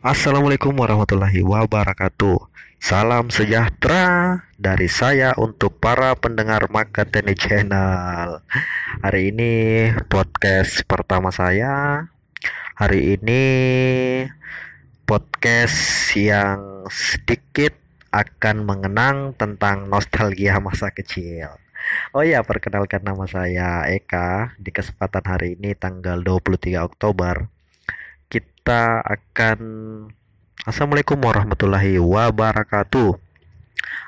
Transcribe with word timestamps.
Assalamualaikum 0.00 0.72
warahmatullahi 0.80 1.44
wabarakatuh. 1.44 2.48
Salam 2.80 3.28
sejahtera 3.28 4.40
dari 4.56 4.88
saya 4.88 5.36
untuk 5.36 5.76
para 5.76 6.16
pendengar 6.16 6.72
Makateni 6.72 7.36
Channel. 7.36 8.40
Hari 9.04 9.28
ini 9.28 9.52
podcast 10.08 10.88
pertama 10.88 11.28
saya. 11.28 12.08
Hari 12.80 13.20
ini 13.20 13.44
podcast 15.04 16.16
yang 16.16 16.88
sedikit 16.88 17.76
akan 18.08 18.64
mengenang 18.64 19.36
tentang 19.36 19.84
nostalgia 19.84 20.64
masa 20.64 20.88
kecil. 20.88 21.60
Oh 22.16 22.24
ya, 22.24 22.40
perkenalkan 22.40 23.04
nama 23.04 23.28
saya 23.28 23.84
Eka. 23.84 24.56
Di 24.56 24.72
kesempatan 24.72 25.28
hari 25.28 25.60
ini 25.60 25.76
tanggal 25.76 26.24
23 26.24 26.88
Oktober 26.88 27.59
kita 28.60 29.00
akan 29.00 29.58
Assalamualaikum 30.68 31.16
warahmatullahi 31.16 31.96
wabarakatuh. 31.96 33.16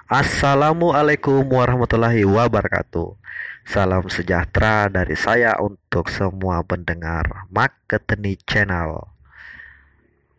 Assalamualaikum 0.04 1.40
warahmatullahi 1.48 2.20
wabarakatuh. 2.28 3.16
Salam 3.64 4.12
sejahtera 4.12 4.92
dari 4.92 5.16
saya 5.16 5.56
untuk 5.56 6.12
semua 6.12 6.60
pendengar 6.68 7.48
Maketeni 7.48 8.36
Channel. 8.44 9.08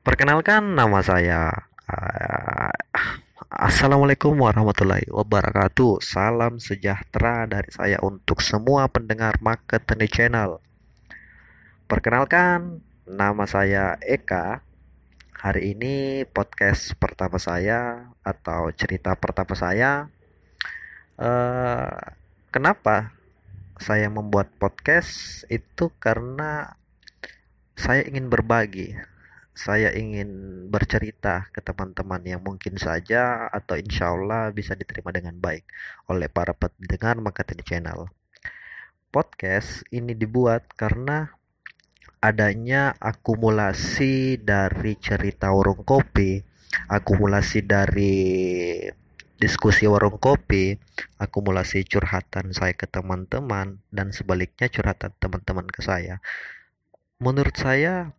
Perkenalkan 0.06 0.78
nama 0.78 1.02
saya 1.02 1.50
uh, 1.90 2.70
Assalamualaikum 3.50 4.38
warahmatullahi 4.38 5.10
wabarakatuh. 5.10 6.06
Salam 6.06 6.62
sejahtera 6.62 7.50
dari 7.50 7.74
saya 7.74 7.98
untuk 8.06 8.46
semua 8.46 8.86
pendengar 8.94 9.42
Maketeni 9.42 10.06
Channel. 10.06 10.62
Perkenalkan 11.90 12.93
Nama 13.04 13.44
saya 13.44 14.00
Eka. 14.00 14.64
Hari 15.36 15.76
ini 15.76 16.24
podcast 16.24 16.96
pertama 16.96 17.36
saya 17.36 18.08
atau 18.24 18.72
cerita 18.72 19.12
pertama 19.20 19.60
saya. 19.60 20.08
Uh, 21.20 22.00
kenapa 22.48 23.12
saya 23.76 24.08
membuat 24.08 24.56
podcast 24.56 25.44
itu 25.52 25.92
karena 26.00 26.80
saya 27.76 28.08
ingin 28.08 28.32
berbagi. 28.32 28.96
Saya 29.52 29.92
ingin 29.92 30.72
bercerita 30.72 31.52
ke 31.52 31.60
teman-teman 31.60 32.24
yang 32.24 32.40
mungkin 32.40 32.80
saja 32.80 33.52
atau 33.52 33.76
insya 33.76 34.16
Allah 34.16 34.48
bisa 34.56 34.80
diterima 34.80 35.12
dengan 35.12 35.36
baik 35.44 35.68
oleh 36.08 36.32
para 36.32 36.56
pendengar 36.56 37.20
Makatini 37.20 37.68
Channel. 37.68 38.08
Podcast 39.12 39.84
ini 39.92 40.16
dibuat 40.16 40.72
karena 40.80 41.43
adanya 42.24 42.96
akumulasi 43.04 44.40
dari 44.40 44.96
cerita 44.96 45.52
warung 45.52 45.84
kopi, 45.84 46.40
akumulasi 46.88 47.68
dari 47.68 48.16
diskusi 49.36 49.84
warung 49.92 50.16
kopi, 50.24 50.80
akumulasi 51.20 51.84
curhatan 51.84 52.56
saya 52.56 52.72
ke 52.72 52.88
teman-teman 52.88 53.84
dan 53.92 54.16
sebaliknya 54.16 54.72
curhatan 54.72 55.12
teman-teman 55.20 55.68
ke 55.68 55.84
saya. 55.84 56.24
Menurut 57.20 57.60
saya 57.60 58.16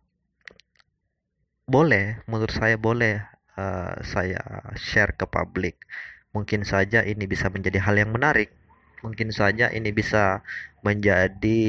boleh, 1.65 2.21
menurut 2.29 2.53
saya 2.53 2.77
boleh 2.77 3.25
uh, 3.57 3.97
saya 4.05 4.69
share 4.77 5.17
ke 5.17 5.25
publik. 5.25 5.81
Mungkin 6.29 6.61
saja 6.61 7.01
ini 7.01 7.25
bisa 7.25 7.49
menjadi 7.49 7.81
hal 7.81 7.97
yang 7.97 8.13
menarik. 8.13 8.53
Mungkin 9.01 9.33
saja 9.33 9.73
ini 9.73 9.89
bisa 9.89 10.45
menjadi 10.85 11.61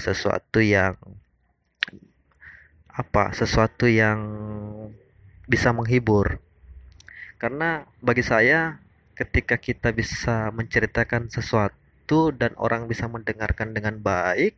sesuatu 0.00 0.64
yang 0.64 0.96
apa 2.92 3.32
sesuatu 3.32 3.88
yang 3.88 4.20
bisa 5.48 5.72
menghibur. 5.72 6.40
Karena 7.40 7.88
bagi 7.98 8.22
saya 8.22 8.78
ketika 9.18 9.58
kita 9.58 9.90
bisa 9.92 10.52
menceritakan 10.54 11.28
sesuatu 11.28 12.32
dan 12.32 12.52
orang 12.60 12.86
bisa 12.86 13.08
mendengarkan 13.08 13.72
dengan 13.74 13.98
baik 14.00 14.56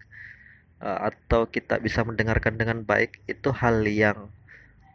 uh, 0.83 1.11
atau 1.11 1.47
kita 1.49 1.79
bisa 1.81 2.03
mendengarkan 2.03 2.59
dengan 2.61 2.83
baik 2.83 3.23
itu 3.31 3.51
hal 3.55 3.83
yang 3.87 4.29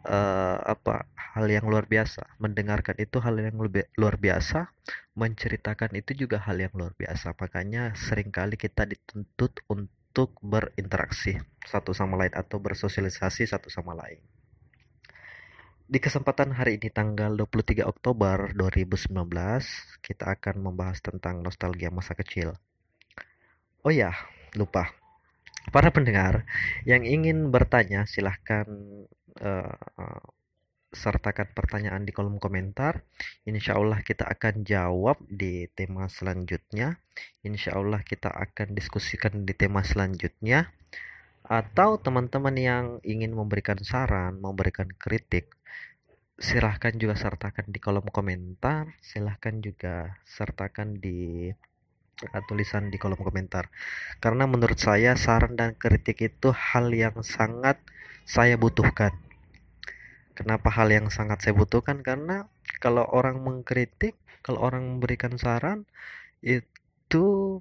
uh, 0.06 0.58
apa 0.64 1.08
hal 1.16 1.46
yang 1.50 1.66
luar 1.66 1.84
biasa. 1.88 2.26
Mendengarkan 2.38 2.96
itu 3.00 3.18
hal 3.20 3.36
yang 3.40 3.56
luar 3.96 4.16
biasa 4.16 4.70
menceritakan 5.16 5.92
itu 5.98 6.26
juga 6.26 6.40
hal 6.40 6.56
yang 6.60 6.72
luar 6.72 6.94
biasa. 6.96 7.34
Makanya 7.36 7.92
sering 7.96 8.30
kali 8.32 8.56
kita 8.56 8.86
dituntut 8.86 9.60
untuk 9.68 9.99
untuk 10.10 10.34
berinteraksi 10.42 11.38
satu 11.62 11.94
sama 11.94 12.18
lain 12.18 12.34
atau 12.34 12.58
bersosialisasi 12.58 13.46
satu 13.46 13.70
sama 13.70 13.94
lain. 13.94 14.18
Di 15.86 16.02
kesempatan 16.02 16.50
hari 16.50 16.82
ini 16.82 16.90
tanggal 16.90 17.38
23 17.38 17.86
Oktober 17.86 18.50
2019, 18.58 19.06
kita 20.02 20.34
akan 20.34 20.56
membahas 20.66 20.98
tentang 20.98 21.46
nostalgia 21.46 21.94
masa 21.94 22.18
kecil. 22.18 22.58
Oh 23.86 23.94
ya, 23.94 24.10
lupa. 24.58 24.90
Para 25.70 25.94
pendengar 25.94 26.42
yang 26.82 27.06
ingin 27.06 27.54
bertanya 27.54 28.02
silahkan 28.02 28.66
uh, 29.38 29.78
sertakan 30.90 31.54
pertanyaan 31.54 32.02
di 32.02 32.10
kolom 32.10 32.42
komentar. 32.42 33.06
Insya 33.46 33.78
Allah 33.78 34.02
kita 34.02 34.26
akan 34.26 34.66
jawab 34.66 35.22
di 35.30 35.70
tema 35.70 36.10
selanjutnya. 36.10 36.98
Insya 37.46 37.78
Allah 37.78 38.02
kita 38.02 38.30
akan 38.30 38.74
diskusikan 38.74 39.46
di 39.46 39.54
tema 39.54 39.86
selanjutnya. 39.86 40.74
Atau 41.46 41.98
teman-teman 41.98 42.54
yang 42.58 42.86
ingin 43.02 43.34
memberikan 43.34 43.78
saran, 43.82 44.38
memberikan 44.38 44.86
kritik, 44.86 45.50
silahkan 46.38 46.94
juga 46.94 47.14
sertakan 47.14 47.70
di 47.70 47.78
kolom 47.78 48.06
komentar. 48.10 48.90
Silahkan 48.98 49.62
juga 49.62 50.18
sertakan 50.26 50.98
di 50.98 51.50
uh, 52.26 52.42
tulisan 52.50 52.90
di 52.90 52.98
kolom 52.98 53.18
komentar. 53.18 53.70
Karena 54.18 54.46
menurut 54.50 54.78
saya 54.78 55.14
saran 55.14 55.54
dan 55.54 55.78
kritik 55.78 56.18
itu 56.18 56.50
hal 56.50 56.90
yang 56.90 57.22
sangat 57.22 57.78
saya 58.26 58.54
butuhkan 58.54 59.29
Kenapa 60.40 60.72
hal 60.72 60.88
yang 60.88 61.12
sangat 61.12 61.44
saya 61.44 61.52
butuhkan? 61.52 62.00
Karena 62.00 62.48
kalau 62.80 63.04
orang 63.12 63.44
mengkritik, 63.44 64.16
kalau 64.40 64.64
orang 64.64 64.96
memberikan 64.96 65.36
saran, 65.36 65.84
itu 66.40 67.60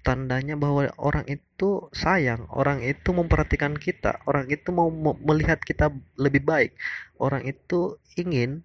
tandanya 0.00 0.56
bahwa 0.56 0.88
orang 0.96 1.28
itu 1.28 1.92
sayang, 1.92 2.48
orang 2.48 2.80
itu 2.80 3.12
memperhatikan 3.12 3.76
kita, 3.76 4.24
orang 4.24 4.48
itu 4.48 4.72
mau 4.72 4.88
melihat 5.20 5.60
kita 5.60 5.92
lebih 6.16 6.48
baik, 6.48 6.72
orang 7.20 7.44
itu 7.44 8.00
ingin 8.16 8.64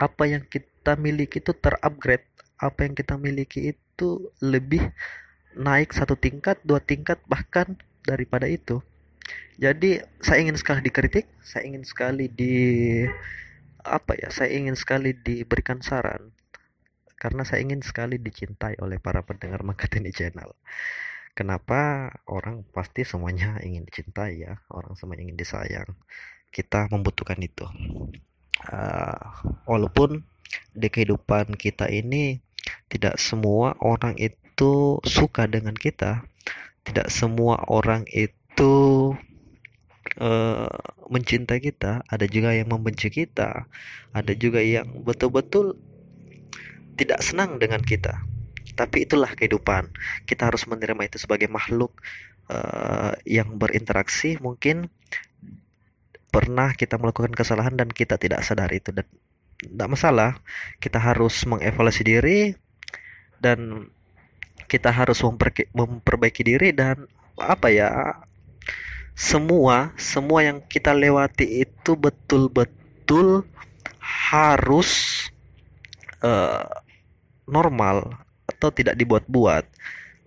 apa 0.00 0.24
yang 0.24 0.40
kita 0.48 0.96
miliki 0.96 1.44
itu 1.44 1.52
terupgrade, 1.52 2.24
apa 2.56 2.88
yang 2.88 2.96
kita 2.96 3.20
miliki 3.20 3.76
itu 3.76 4.32
lebih 4.40 4.88
naik 5.52 5.92
satu 5.92 6.16
tingkat, 6.16 6.56
dua 6.64 6.80
tingkat, 6.80 7.20
bahkan 7.28 7.76
daripada 8.08 8.48
itu. 8.48 8.80
Jadi 9.58 9.98
saya 10.22 10.38
ingin 10.38 10.54
sekali 10.54 10.80
dikritik, 10.86 11.26
saya 11.42 11.66
ingin 11.66 11.82
sekali 11.82 12.30
di 12.30 12.54
apa 13.82 14.14
ya? 14.14 14.30
Saya 14.30 14.54
ingin 14.54 14.78
sekali 14.78 15.16
diberikan 15.18 15.82
saran 15.82 16.30
karena 17.18 17.42
saya 17.42 17.66
ingin 17.66 17.82
sekali 17.82 18.16
dicintai 18.22 18.78
oleh 18.78 19.02
para 19.02 19.26
pendengar 19.26 19.66
Makatini 19.66 20.14
Channel. 20.14 20.54
Kenapa 21.34 22.10
orang 22.30 22.62
pasti 22.70 23.02
semuanya 23.02 23.58
ingin 23.62 23.86
dicintai 23.86 24.42
ya, 24.42 24.58
orang 24.70 24.94
semua 24.94 25.18
ingin 25.18 25.34
disayang. 25.34 25.90
Kita 26.54 26.86
membutuhkan 26.90 27.38
itu. 27.42 27.66
Uh, 28.66 29.22
walaupun 29.66 30.26
di 30.74 30.88
kehidupan 30.90 31.54
kita 31.54 31.86
ini 31.90 32.42
tidak 32.90 33.18
semua 33.22 33.78
orang 33.82 34.18
itu 34.18 34.98
suka 35.06 35.46
dengan 35.46 35.74
kita, 35.74 36.26
tidak 36.86 37.10
semua 37.10 37.62
orang 37.70 38.02
itu 38.10 38.37
uh, 38.64 40.68
mencintai 41.08 41.60
kita, 41.62 42.04
ada 42.04 42.26
juga 42.28 42.52
yang 42.52 42.68
membenci 42.68 43.08
kita, 43.08 43.64
ada 44.12 44.32
juga 44.34 44.60
yang 44.60 45.04
betul-betul 45.04 45.78
tidak 46.98 47.22
senang 47.22 47.62
dengan 47.62 47.80
kita. 47.80 48.18
Tapi 48.74 49.06
itulah 49.06 49.30
kehidupan. 49.34 49.90
Kita 50.26 50.50
harus 50.50 50.66
menerima 50.66 51.10
itu 51.10 51.18
sebagai 51.18 51.50
makhluk 51.50 51.98
uh, 52.50 53.14
yang 53.26 53.58
berinteraksi. 53.58 54.38
Mungkin 54.38 54.90
pernah 56.28 56.76
kita 56.76 57.00
melakukan 57.00 57.34
kesalahan 57.34 57.74
dan 57.74 57.88
kita 57.90 58.20
tidak 58.20 58.44
sadar 58.46 58.70
itu 58.70 58.94
dan 58.94 59.06
tidak 59.58 59.88
masalah. 59.90 60.38
Kita 60.78 61.02
harus 61.02 61.42
mengevaluasi 61.46 62.02
diri 62.06 62.54
dan 63.42 63.90
kita 64.68 64.92
harus 64.92 65.24
memperbaiki 65.72 66.42
diri 66.44 66.76
dan 66.76 67.08
apa 67.38 67.70
ya 67.70 67.88
semua 69.18 69.90
semua 69.98 70.46
yang 70.46 70.62
kita 70.62 70.94
lewati 70.94 71.66
itu 71.66 71.98
betul-betul 71.98 73.42
harus 73.98 75.26
uh, 76.22 76.70
normal 77.50 78.14
atau 78.46 78.70
tidak 78.70 78.94
dibuat-buat. 78.94 79.66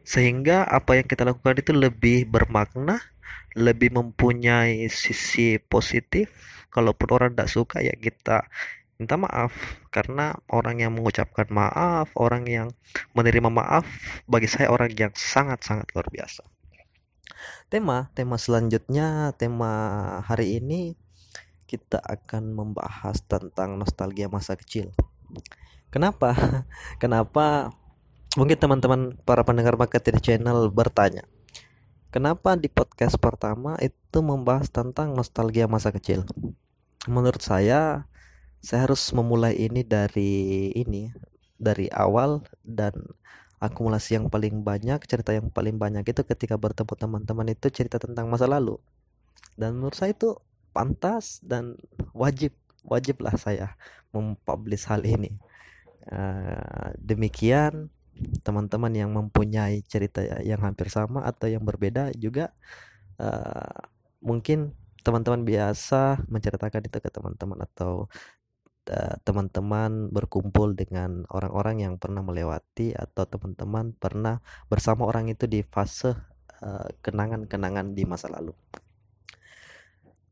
Sehingga 0.03 0.67
apa 0.67 0.99
yang 0.99 1.07
kita 1.07 1.23
lakukan 1.23 1.63
itu 1.63 1.71
lebih 1.71 2.27
bermakna 2.27 2.99
lebih 3.55 3.95
mempunyai 3.95 4.91
sisi 4.91 5.55
positif. 5.55 6.27
Kalaupun 6.67 7.07
orang 7.15 7.31
tidak 7.31 7.47
suka 7.47 7.79
ya 7.79 7.95
kita 7.95 8.44
minta 8.99 9.15
maaf. 9.15 9.55
Karena 9.87 10.35
orang 10.51 10.83
yang 10.83 10.91
mengucapkan 10.99 11.47
maaf 11.47 12.11
orang 12.19 12.44
yang 12.44 12.67
menerima 13.15 13.47
maaf 13.47 13.87
bagi 14.27 14.51
saya 14.51 14.67
orang 14.67 14.91
yang 14.99 15.15
sangat-sangat 15.15 15.87
luar 15.95 16.11
biasa 16.11 16.44
tema 17.68 18.10
tema 18.16 18.36
selanjutnya 18.39 19.36
tema 19.36 19.72
hari 20.25 20.60
ini 20.60 20.95
kita 21.69 22.04
akan 22.04 22.51
membahas 22.51 23.24
tentang 23.24 23.80
nostalgia 23.80 24.28
masa 24.28 24.60
kecil. 24.60 24.92
Kenapa? 25.88 26.36
Kenapa 27.01 27.72
mungkin 28.36 28.60
teman-teman 28.60 29.01
para 29.24 29.44
pendengar 29.44 29.75
marketing 29.75 30.19
channel 30.24 30.72
bertanya 30.72 31.28
kenapa 32.12 32.60
di 32.60 32.68
podcast 32.68 33.16
pertama 33.16 33.80
itu 33.80 34.19
membahas 34.19 34.68
tentang 34.68 35.16
nostalgia 35.16 35.66
masa 35.66 35.95
kecil? 35.95 36.28
Menurut 37.07 37.39
saya 37.42 38.06
saya 38.62 38.86
harus 38.86 39.01
memulai 39.16 39.57
ini 39.57 39.81
dari 39.81 40.69
ini 40.78 41.10
dari 41.57 41.89
awal 41.89 42.45
dan 42.62 42.94
akumulasi 43.61 44.17
yang 44.17 44.25
paling 44.27 44.65
banyak 44.65 44.97
cerita 45.05 45.37
yang 45.37 45.53
paling 45.53 45.77
banyak 45.77 46.01
itu 46.01 46.25
ketika 46.25 46.57
bertemu 46.57 46.93
teman-teman 46.97 47.47
itu 47.53 47.69
cerita 47.69 48.01
tentang 48.01 48.25
masa 48.27 48.49
lalu. 48.49 48.81
Dan 49.53 49.77
menurut 49.77 49.93
saya 49.93 50.17
itu 50.17 50.33
pantas 50.73 51.37
dan 51.45 51.77
wajib 52.17 52.57
wajiblah 52.81 53.37
saya 53.37 53.77
mempublish 54.09 54.89
hal 54.89 55.05
ini. 55.05 55.37
Uh, 56.09 56.97
demikian 56.97 57.93
teman-teman 58.41 58.89
yang 58.89 59.13
mempunyai 59.13 59.85
cerita 59.85 60.25
yang 60.41 60.57
hampir 60.65 60.89
sama 60.89 61.21
atau 61.29 61.45
yang 61.45 61.61
berbeda 61.61 62.09
juga 62.17 62.49
uh, 63.21 63.85
mungkin 64.21 64.73
teman-teman 65.01 65.41
biasa 65.45 66.25
menceritakan 66.29 66.85
itu 66.85 66.97
ke 67.01 67.09
teman-teman 67.09 67.65
atau 67.65 68.05
eh, 68.09 68.40
teman-teman 69.22 70.10
berkumpul 70.10 70.74
dengan 70.74 71.30
orang-orang 71.30 71.86
yang 71.86 71.94
pernah 72.01 72.25
melewati 72.25 72.98
atau 72.98 73.30
teman-teman 73.30 73.94
pernah 73.94 74.42
bersama 74.68 75.06
orang 75.06 75.30
itu 75.30 75.45
di 75.45 75.62
fase 75.62 76.18
eh, 76.62 76.89
kenangan-kenangan 77.06 77.94
di 77.94 78.04
masa 78.10 78.28
lalu. 78.33 78.54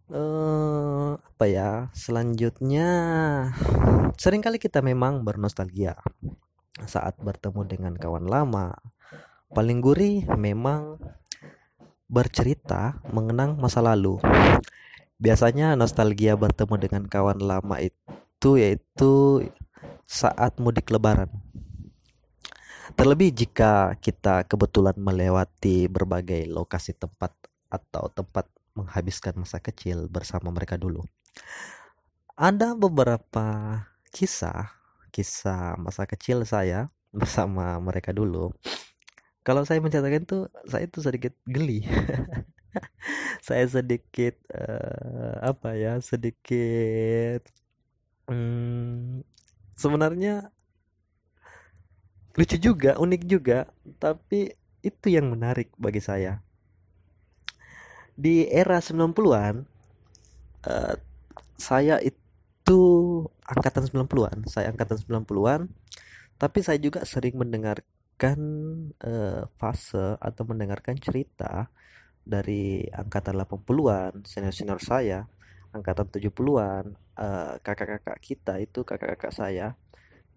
Uh, 0.10 1.22
apa 1.22 1.46
ya 1.46 1.70
selanjutnya 1.94 2.90
sering 4.18 4.42
kali 4.42 4.58
kita 4.58 4.82
memang 4.82 5.22
bernostalgia 5.22 6.02
saat 6.90 7.14
bertemu 7.22 7.62
dengan 7.70 7.94
kawan 7.94 8.26
lama 8.26 8.74
paling 9.54 9.78
gurih 9.78 10.26
memang 10.34 10.98
bercerita 12.10 12.98
mengenang 13.14 13.62
masa 13.62 13.86
lalu. 13.86 14.18
Biasanya 15.22 15.78
nostalgia 15.78 16.34
bertemu 16.34 16.76
dengan 16.82 17.04
kawan 17.06 17.38
lama 17.46 17.78
itu 17.78 17.94
yaitu 18.56 19.44
saat 20.08 20.56
mudik 20.62 20.88
lebaran. 20.94 21.28
Terlebih 22.96 23.32
jika 23.32 23.96
kita 24.00 24.48
kebetulan 24.50 24.98
melewati 24.98 25.92
berbagai 25.92 26.50
lokasi 26.50 26.96
tempat 26.98 27.32
atau 27.70 28.10
tempat 28.10 28.50
menghabiskan 28.74 29.38
masa 29.38 29.62
kecil 29.62 30.10
bersama 30.10 30.50
mereka 30.50 30.80
dulu. 30.80 31.06
Ada 32.40 32.74
beberapa 32.74 33.46
kisah, 34.10 34.72
kisah 35.12 35.76
masa 35.78 36.08
kecil 36.08 36.48
saya 36.48 36.88
bersama 37.14 37.78
mereka 37.82 38.14
dulu 38.14 38.54
kalau 39.50 39.66
saya 39.66 39.82
mencatatkan 39.82 40.30
tuh 40.30 40.46
saya 40.70 40.86
tuh 40.86 41.02
sedikit 41.02 41.34
geli 41.50 41.82
saya 43.48 43.66
sedikit 43.66 44.38
uh, 44.54 45.42
apa 45.42 45.74
ya 45.74 45.98
sedikit 46.04 47.42
hmm, 48.30 49.26
sebenarnya 49.74 50.54
lucu 52.38 52.56
juga 52.62 52.96
unik 53.02 53.22
juga 53.26 53.68
tapi 53.98 54.54
itu 54.80 55.08
yang 55.12 55.34
menarik 55.34 55.74
bagi 55.76 56.00
saya. 56.00 56.40
Di 58.14 58.48
era 58.48 58.80
90-an 58.80 59.66
uh, 60.64 60.72
eh, 60.72 60.96
saya 61.60 62.00
itu 62.00 62.80
angkatan 63.44 63.90
90-an 63.90 64.48
saya 64.48 64.72
angkatan 64.72 65.00
90-an 65.02 65.72
tapi 66.40 66.60
saya 66.64 66.80
juga 66.80 67.04
sering 67.04 67.36
mendengar 67.36 67.84
mendengarkan 68.20 68.92
uh, 69.08 69.48
fase 69.56 70.20
atau 70.20 70.44
mendengarkan 70.44 71.00
cerita 71.00 71.72
dari 72.28 72.84
angkatan 72.92 73.40
80-an, 73.40 74.28
senior-senior 74.28 74.84
saya, 74.84 75.24
angkatan 75.70 76.10
70-an, 76.10 76.86
uh, 77.18 77.54
kakak-kakak 77.62 78.18
kita 78.22 78.54
itu 78.58 78.82
kakak-kakak 78.82 79.34
saya, 79.34 79.68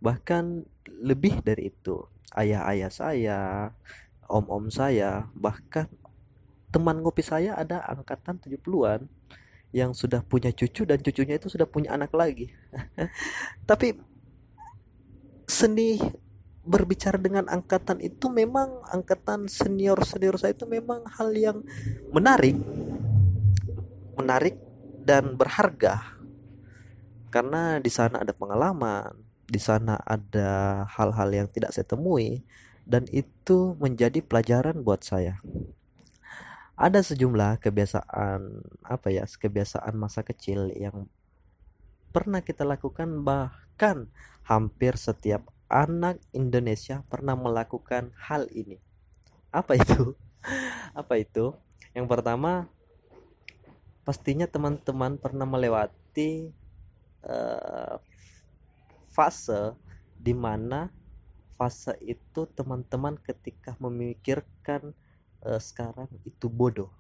bahkan 0.02 0.66
lebih 0.88 1.40
dari 1.40 1.72
itu, 1.72 2.04
ayah-ayah 2.36 2.92
saya, 2.92 3.40
om-om 4.28 4.68
saya, 4.68 5.28
bahkan 5.32 5.88
teman 6.72 7.04
ngopi 7.04 7.20
saya 7.20 7.56
ada 7.56 7.84
angkatan 7.84 8.40
70-an 8.40 9.04
yang 9.72 9.96
sudah 9.96 10.20
punya 10.24 10.52
cucu 10.52 10.84
dan 10.84 11.00
cucunya 11.00 11.40
itu 11.40 11.48
sudah 11.48 11.64
punya 11.68 11.96
anak 11.96 12.12
lagi. 12.12 12.52
Tapi 13.68 13.96
seni 15.48 16.00
berbicara 16.62 17.18
dengan 17.18 17.50
angkatan 17.50 17.98
itu 17.98 18.30
memang 18.30 18.86
angkatan 18.86 19.50
senior 19.50 19.98
senior 20.06 20.38
saya 20.38 20.54
itu 20.54 20.62
memang 20.62 21.02
hal 21.10 21.34
yang 21.34 21.58
menarik 22.14 22.54
menarik 24.14 24.54
dan 25.02 25.34
berharga 25.34 26.16
karena 27.32 27.82
di 27.82 27.90
sana 27.90 28.22
ada 28.22 28.32
pengalaman 28.32 29.12
di 29.46 29.60
sana 29.60 29.98
ada 30.00 30.84
hal-hal 30.88 31.28
yang 31.34 31.48
tidak 31.50 31.74
saya 31.74 31.84
temui 31.84 32.46
dan 32.88 33.04
itu 33.10 33.76
menjadi 33.78 34.22
pelajaran 34.24 34.80
buat 34.80 35.04
saya 35.04 35.42
ada 36.78 36.98
sejumlah 37.04 37.60
kebiasaan 37.60 38.40
apa 38.82 39.08
ya 39.12 39.28
kebiasaan 39.28 39.94
masa 39.94 40.24
kecil 40.24 40.72
yang 40.72 41.06
pernah 42.12 42.44
kita 42.44 42.68
lakukan 42.68 43.24
bahkan 43.24 44.08
hampir 44.44 45.00
setiap 45.00 45.48
anak 45.72 46.20
Indonesia 46.36 47.00
pernah 47.08 47.32
melakukan 47.32 48.12
hal 48.20 48.44
ini. 48.52 48.76
Apa 49.48 49.80
itu? 49.80 50.12
Apa 51.00 51.16
itu? 51.16 51.56
Yang 51.96 52.06
pertama, 52.12 52.68
pastinya 54.02 54.46
teman-teman 54.50 55.18
pernah 55.18 55.46
melewati 55.46 56.50
uh, 57.26 57.98
fase 59.10 59.74
di 60.18 60.34
mana 60.34 60.90
fase 61.54 61.94
itu 62.02 62.46
teman-teman 62.58 63.14
ketika 63.22 63.78
memikirkan 63.78 64.90
uh, 65.46 65.60
sekarang 65.62 66.10
itu 66.26 66.50
bodoh. 66.50 66.90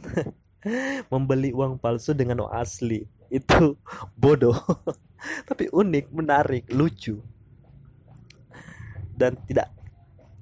Membeli 1.12 1.56
uang 1.56 1.80
palsu 1.80 2.12
dengan 2.12 2.44
uang 2.44 2.52
asli 2.52 3.08
itu 3.32 3.76
bodoh. 4.20 4.56
Tapi 5.48 5.72
unik, 5.72 6.06
menarik, 6.12 6.68
lucu 6.72 7.20
dan 9.20 9.36
tidak 9.44 9.68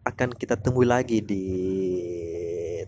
akan 0.06 0.30
kita 0.30 0.54
temui 0.54 0.86
lagi 0.86 1.18
di 1.18 1.42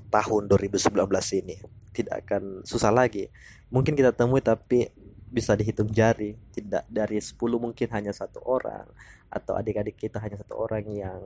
tahun 0.07 0.47
2019 0.47 0.95
ini 1.43 1.80
tidak 1.91 2.27
akan 2.27 2.63
susah 2.67 2.91
lagi. 2.95 3.29
Mungkin 3.71 3.95
kita 3.95 4.15
temui 4.15 4.43
tapi 4.43 4.91
bisa 5.31 5.55
dihitung 5.55 5.91
jari 5.95 6.35
tidak 6.51 6.83
dari 6.91 7.23
10 7.23 7.39
mungkin 7.39 7.89
hanya 7.95 8.11
satu 8.11 8.43
orang 8.43 8.87
atau 9.31 9.55
adik-adik 9.55 9.95
kita 9.95 10.19
hanya 10.19 10.43
satu 10.43 10.59
orang 10.59 10.91
yang 10.91 11.21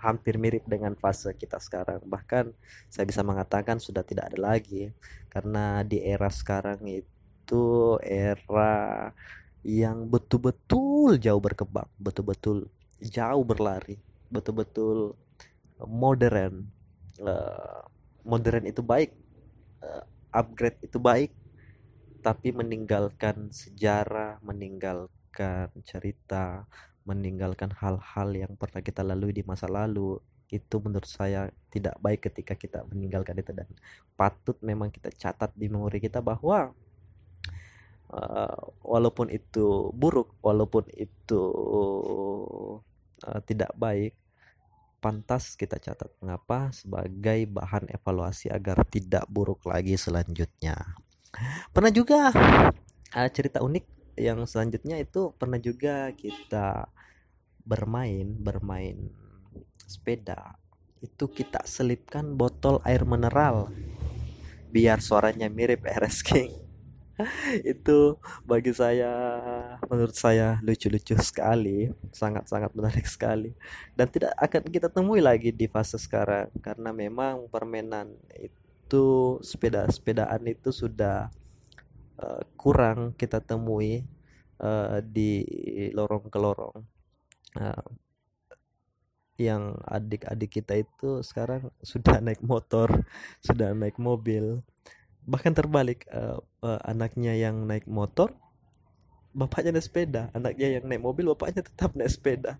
hampir 0.00 0.40
mirip 0.40 0.64
dengan 0.64 0.96
fase 0.96 1.36
kita 1.36 1.60
sekarang. 1.60 2.00
Bahkan 2.08 2.56
saya 2.88 3.04
bisa 3.04 3.20
mengatakan 3.20 3.76
sudah 3.76 4.00
tidak 4.00 4.32
ada 4.32 4.56
lagi 4.56 4.88
karena 5.28 5.84
di 5.84 6.00
era 6.00 6.32
sekarang 6.32 6.80
itu 6.88 8.00
era 8.00 9.12
yang 9.60 10.08
betul-betul 10.08 11.20
jauh 11.20 11.36
berkembang 11.36 11.84
betul-betul 12.00 12.72
jauh 13.04 13.44
berlari 13.44 14.00
betul-betul 14.32 15.12
modern. 15.84 16.64
Uh, 17.20 17.84
modern 18.24 18.64
itu 18.64 18.80
baik 18.80 19.12
uh, 19.84 20.04
upgrade 20.32 20.78
itu 20.84 20.98
baik 21.00 21.32
tapi 22.20 22.52
meninggalkan 22.52 23.48
sejarah 23.48 24.40
meninggalkan 24.44 25.72
cerita 25.88 26.68
meninggalkan 27.08 27.72
hal-hal 27.72 28.28
yang 28.36 28.52
pernah 28.60 28.84
kita 28.84 29.00
lalui 29.00 29.32
di 29.32 29.40
masa 29.42 29.66
lalu 29.66 30.20
itu 30.50 30.82
menurut 30.82 31.06
saya 31.06 31.48
tidak 31.70 31.94
baik 32.02 32.26
ketika 32.26 32.58
kita 32.58 32.82
meninggalkan 32.90 33.38
itu. 33.38 33.54
Dan 33.54 33.70
patut 34.18 34.58
memang 34.60 34.90
kita 34.90 35.08
catat 35.14 35.54
di 35.54 35.70
memori 35.70 36.02
kita 36.02 36.18
bahwa 36.18 36.74
uh, 38.10 38.60
walaupun 38.82 39.30
itu 39.30 39.94
buruk 39.94 40.34
walaupun 40.42 40.90
itu 40.98 41.42
uh, 43.24 43.40
tidak 43.46 43.70
baik 43.78 44.12
pantas 45.00 45.56
kita 45.56 45.80
catat 45.80 46.12
mengapa 46.20 46.70
sebagai 46.70 47.48
bahan 47.48 47.88
evaluasi 47.88 48.52
agar 48.52 48.84
tidak 48.86 49.24
buruk 49.26 49.64
lagi 49.64 49.96
selanjutnya. 49.96 50.76
Pernah 51.72 51.90
juga 51.90 52.30
uh, 52.30 53.30
cerita 53.32 53.64
unik 53.64 54.14
yang 54.20 54.44
selanjutnya 54.44 55.00
itu 55.00 55.32
pernah 55.34 55.56
juga 55.56 56.12
kita 56.12 56.86
bermain 57.64 58.36
bermain 58.36 59.08
sepeda. 59.80 60.60
Itu 61.00 61.32
kita 61.32 61.64
selipkan 61.64 62.36
botol 62.36 62.84
air 62.84 63.08
mineral 63.08 63.72
biar 64.70 65.02
suaranya 65.02 65.50
mirip 65.50 65.82
RS 65.98 66.22
King 66.22 66.69
itu 67.72 68.16
bagi 68.46 68.72
saya 68.74 69.10
menurut 69.86 70.16
saya 70.16 70.58
lucu-lucu 70.64 71.16
sekali 71.20 71.90
sangat-sangat 72.12 72.72
menarik 72.74 73.06
sekali. 73.06 73.54
Dan 73.96 74.08
tidak 74.08 74.32
akan 74.38 74.62
kita 74.68 74.88
temui 74.88 75.20
lagi 75.22 75.50
di 75.50 75.66
fase 75.66 75.96
sekarang 75.98 76.50
karena 76.60 76.90
memang 76.90 77.48
permainan 77.48 78.14
itu 78.36 79.38
sepeda-sepedaan 79.40 80.42
itu 80.48 80.74
sudah 80.74 81.30
uh, 82.18 82.42
kurang 82.58 83.14
kita 83.14 83.38
temui 83.38 84.02
uh, 84.60 84.98
di 85.04 85.44
lorong 85.94 86.26
ke 86.28 86.38
lorong. 86.38 86.76
Uh, 87.56 87.88
yang 89.40 89.80
adik-adik 89.88 90.60
kita 90.60 90.84
itu 90.84 91.24
sekarang 91.24 91.72
sudah 91.80 92.20
naik 92.20 92.44
motor 92.44 93.08
sudah 93.40 93.72
naik 93.72 93.96
mobil 93.96 94.60
bahkan 95.28 95.52
terbalik 95.52 96.08
uh, 96.10 96.40
uh, 96.64 96.80
anaknya 96.84 97.36
yang 97.36 97.68
naik 97.68 97.84
motor 97.86 98.32
bapaknya 99.30 99.78
naik 99.78 99.86
sepeda. 99.86 100.22
Anaknya 100.34 100.78
yang 100.78 100.84
naik 100.86 101.02
mobil 101.02 101.30
bapaknya 101.34 101.62
tetap 101.66 101.94
naik 101.94 102.10
sepeda. 102.10 102.58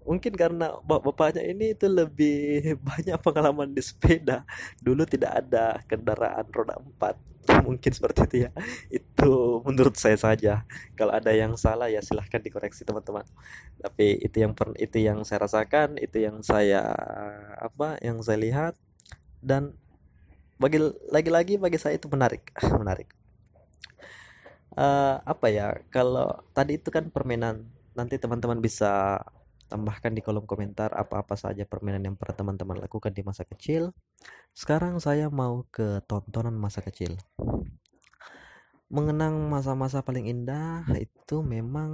Mungkin 0.00 0.32
karena 0.32 0.80
bapaknya 0.84 1.44
ini 1.44 1.76
itu 1.76 1.86
lebih 1.86 2.64
banyak 2.88 3.16
pengalaman 3.20 3.70
di 3.72 3.84
sepeda. 3.84 4.48
Dulu 4.80 5.04
tidak 5.04 5.44
ada 5.46 5.80
kendaraan 5.84 6.48
roda 6.50 6.80
empat. 6.80 7.16
Mungkin 7.68 7.92
seperti 7.92 8.20
itu 8.26 8.36
ya. 8.48 8.50
Itu 8.88 9.60
menurut 9.64 9.96
saya 10.00 10.16
saja. 10.16 10.64
Kalau 10.96 11.12
ada 11.12 11.32
yang 11.36 11.56
salah 11.60 11.92
ya 11.92 12.00
silahkan 12.00 12.40
dikoreksi 12.40 12.84
teman-teman. 12.88 13.28
Tapi 13.80 14.24
itu 14.24 14.40
yang 14.40 14.56
per, 14.56 14.72
itu 14.80 15.04
yang 15.04 15.20
saya 15.24 15.44
rasakan 15.44 16.00
itu 16.00 16.20
yang 16.20 16.40
saya 16.40 16.80
apa 17.60 18.00
yang 18.00 18.24
saya 18.24 18.40
lihat. 18.40 18.74
Dan 19.40 19.76
bagi 20.60 20.76
lagi-lagi 21.08 21.56
bagi 21.56 21.80
saya 21.80 21.96
itu 21.96 22.06
menarik. 22.12 22.52
Menarik. 22.84 23.08
Uh, 24.70 25.18
apa 25.26 25.50
ya 25.50 25.74
kalau 25.90 26.30
tadi 26.54 26.78
itu 26.78 26.94
kan 26.94 27.10
permainan 27.10 27.66
nanti 27.98 28.22
teman-teman 28.22 28.62
bisa 28.62 29.18
tambahkan 29.66 30.14
di 30.14 30.22
kolom 30.22 30.46
komentar 30.46 30.94
apa-apa 30.94 31.34
saja 31.34 31.66
permainan 31.66 32.06
yang 32.06 32.14
pernah 32.14 32.38
teman-teman 32.38 32.78
lakukan 32.78 33.10
di 33.10 33.24
masa 33.24 33.42
kecil. 33.42 33.90
Sekarang 34.54 35.00
saya 35.02 35.26
mau 35.32 35.66
ke 35.72 36.04
tontonan 36.06 36.54
masa 36.54 36.84
kecil. 36.84 37.18
Mengenang 38.90 39.50
masa-masa 39.50 40.02
paling 40.02 40.26
indah 40.26 40.86
itu 40.98 41.42
memang 41.42 41.90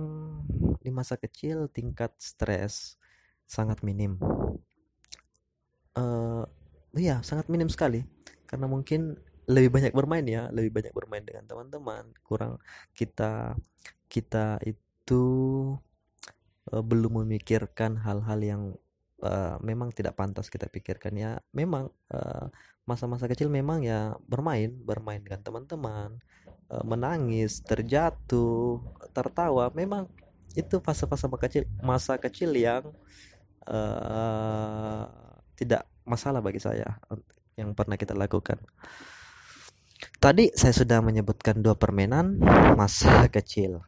di 0.80 0.88
masa 0.88 1.16
kecil 1.20 1.68
tingkat 1.72 2.12
stres 2.16 3.00
sangat 3.48 3.80
minim. 3.84 4.20
Uh, 5.96 6.44
iya 6.92 7.24
sangat 7.24 7.48
minim 7.48 7.72
sekali 7.72 8.15
karena 8.46 8.66
mungkin 8.70 9.18
lebih 9.46 9.70
banyak 9.70 9.92
bermain 9.94 10.26
ya 10.26 10.50
lebih 10.50 10.74
banyak 10.74 10.94
bermain 10.94 11.22
dengan 11.22 11.46
teman-teman. 11.46 12.10
Kurang 12.26 12.58
kita 12.94 13.54
kita 14.10 14.58
itu 14.66 15.22
uh, 16.74 16.82
belum 16.82 17.22
memikirkan 17.22 17.98
hal-hal 18.02 18.40
yang 18.42 18.62
uh, 19.22 19.56
memang 19.62 19.94
tidak 19.94 20.18
pantas 20.18 20.50
kita 20.50 20.66
pikirkan 20.66 21.14
ya. 21.14 21.38
Memang 21.54 21.90
masa 22.10 22.50
masa-masa 22.86 23.26
kecil 23.26 23.50
memang 23.50 23.82
ya 23.82 24.14
bermain 24.26 24.70
bermain 24.82 25.22
dengan 25.22 25.42
teman-teman 25.42 26.18
uh, 26.70 26.84
menangis 26.86 27.62
terjatuh 27.62 28.82
tertawa. 29.14 29.70
Memang 29.74 30.10
itu 30.58 30.82
fase-fase 30.82 31.28
masa 31.28 31.38
kecil 31.46 31.62
masa 31.84 32.14
kecil 32.18 32.50
yang 32.56 32.82
uh, 33.68 35.04
tidak 35.54 35.86
masalah 36.06 36.40
bagi 36.40 36.62
saya 36.62 36.96
yang 37.56 37.72
pernah 37.72 37.96
kita 37.96 38.12
lakukan. 38.12 38.60
Tadi 40.20 40.52
saya 40.52 40.76
sudah 40.76 41.00
menyebutkan 41.00 41.64
dua 41.64 41.72
permainan 41.72 42.36
masa 42.76 43.32
kecil. 43.32 43.80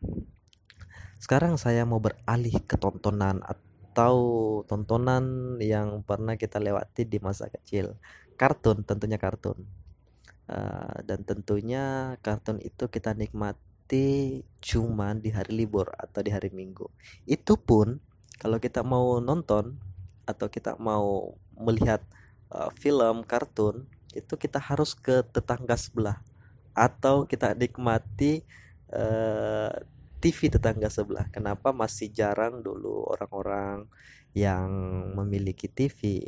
Sekarang 1.21 1.61
saya 1.61 1.85
mau 1.85 2.01
beralih 2.01 2.65
ke 2.65 2.81
tontonan 2.81 3.45
atau 3.45 4.17
tontonan 4.65 5.57
yang 5.61 6.01
pernah 6.01 6.41
kita 6.41 6.57
lewati 6.57 7.05
di 7.05 7.21
masa 7.21 7.53
kecil. 7.53 8.01
Kartun, 8.41 8.89
tentunya 8.89 9.21
kartun. 9.21 9.69
Uh, 10.49 11.05
dan 11.05 11.29
tentunya 11.29 12.17
kartun 12.25 12.57
itu 12.65 12.89
kita 12.89 13.13
nikmati 13.13 14.41
cuman 14.65 15.21
di 15.21 15.29
hari 15.29 15.53
libur 15.53 15.93
atau 15.93 16.25
di 16.25 16.33
hari 16.33 16.49
Minggu. 16.49 16.89
Itu 17.29 17.61
pun 17.61 18.01
kalau 18.41 18.57
kita 18.57 18.81
mau 18.81 19.21
nonton 19.21 19.77
atau 20.25 20.49
kita 20.49 20.81
mau 20.81 21.37
melihat 21.53 22.01
uh, 22.53 22.71
film 22.77 23.25
kartun 23.25 23.89
itu 24.17 24.35
kita 24.41 24.59
harus 24.59 24.97
ke 24.97 25.23
tetangga 25.31 25.77
sebelah 25.77 26.19
atau 26.73 27.27
kita 27.27 27.59
nikmati 27.59 28.47
uh, 28.95 29.69
eh, 29.69 29.75
TV 30.19 30.51
tetangga 30.51 30.91
sebelah. 30.91 31.27
Kenapa 31.31 31.71
masih 31.71 32.11
jarang 32.11 32.63
dulu 32.63 33.07
orang-orang 33.07 33.87
yang 34.35 34.71
memiliki 35.15 35.71
TV? 35.71 36.23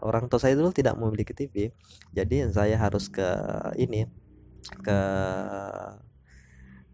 Orang 0.00 0.28
tua 0.32 0.40
saya 0.40 0.56
dulu 0.56 0.72
tidak 0.72 0.96
memiliki 0.96 1.36
TV, 1.36 1.76
jadi 2.16 2.48
saya 2.48 2.80
harus 2.80 3.12
ke 3.12 3.28
ini 3.76 4.08
ke 4.80 5.00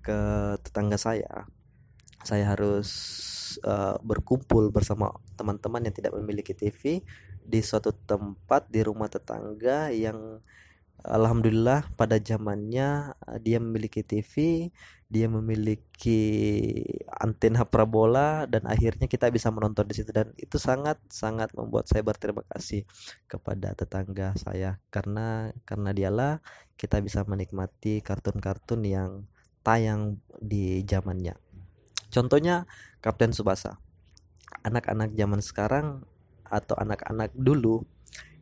ke 0.03 0.19
tetangga 0.63 0.99
saya. 0.99 1.47
Saya 2.27 2.51
harus 2.51 2.91
uh, 3.63 3.97
berkumpul 4.03 4.69
bersama 4.75 5.13
teman-teman 5.39 5.87
yang 5.89 5.95
tidak 5.95 6.13
memiliki 6.17 6.53
TV 6.53 7.01
di 7.47 7.61
suatu 7.63 7.95
tempat 7.95 8.67
di 8.69 8.83
rumah 8.83 9.07
tetangga 9.07 9.95
yang 9.95 10.43
alhamdulillah 11.07 11.87
pada 11.95 12.19
zamannya 12.19 13.15
uh, 13.15 13.39
dia 13.39 13.63
memiliki 13.63 14.03
TV, 14.03 14.69
dia 15.07 15.31
memiliki 15.31 16.21
antena 17.15 17.63
parabola 17.63 18.51
dan 18.51 18.67
akhirnya 18.67 19.07
kita 19.07 19.31
bisa 19.31 19.55
menonton 19.55 19.87
di 19.87 19.95
situ 19.95 20.11
dan 20.11 20.35
itu 20.35 20.59
sangat 20.59 20.99
sangat 21.07 21.55
membuat 21.55 21.87
saya 21.87 22.03
berterima 22.03 22.43
kasih 22.51 22.83
kepada 23.31 23.73
tetangga 23.79 24.35
saya 24.35 24.83
karena 24.91 25.55
karena 25.63 25.91
dialah 25.95 26.33
kita 26.75 26.99
bisa 26.99 27.23
menikmati 27.23 28.03
kartun-kartun 28.03 28.83
yang 28.83 29.11
tayang 29.63 30.23
di 30.39 30.83
zamannya. 30.87 31.46
Contohnya 32.17 32.65
Kapten 33.05 33.37
Subasa. 33.37 33.77
Anak-anak 34.65 35.13
zaman 35.13 35.45
sekarang 35.45 35.87
atau 36.49 36.73
anak-anak 36.81 37.37
dulu 37.37 37.85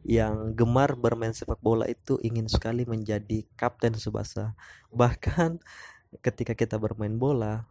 yang 0.06 0.52
gemar 0.54 0.94
bermain 0.94 1.32
sepak 1.34 1.58
bola 1.58 1.88
itu 1.88 2.20
ingin 2.20 2.46
sekali 2.46 2.84
menjadi 2.84 3.42
kapten 3.56 3.96
Subasa. 3.96 4.52
Bahkan 4.92 5.58
ketika 6.20 6.52
kita 6.52 6.76
bermain 6.76 7.16
bola, 7.16 7.64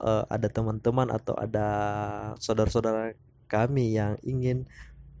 uh, 0.00 0.24
ada 0.32 0.48
teman-teman 0.48 1.12
atau 1.12 1.36
ada 1.36 1.68
saudara-saudara 2.40 3.12
kami 3.46 4.00
yang 4.00 4.16
ingin 4.24 4.64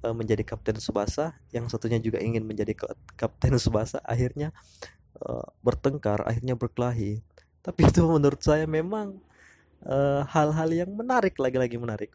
uh, 0.00 0.16
menjadi 0.16 0.42
kapten 0.42 0.80
Subasa, 0.80 1.36
yang 1.52 1.68
satunya 1.68 2.00
juga 2.00 2.18
ingin 2.18 2.48
menjadi 2.48 2.72
kapten 3.14 3.60
Subasa, 3.60 4.00
akhirnya 4.00 4.56
uh, 5.20 5.44
bertengkar, 5.60 6.24
akhirnya 6.24 6.56
berkelahi. 6.56 7.20
Tapi 7.60 7.80
itu 7.92 8.08
menurut 8.08 8.40
saya 8.40 8.64
memang 8.64 9.20
hal-hal 10.28 10.70
uh, 10.72 10.76
yang 10.76 10.90
menarik, 10.96 11.36
lagi-lagi 11.36 11.76
menarik. 11.76 12.10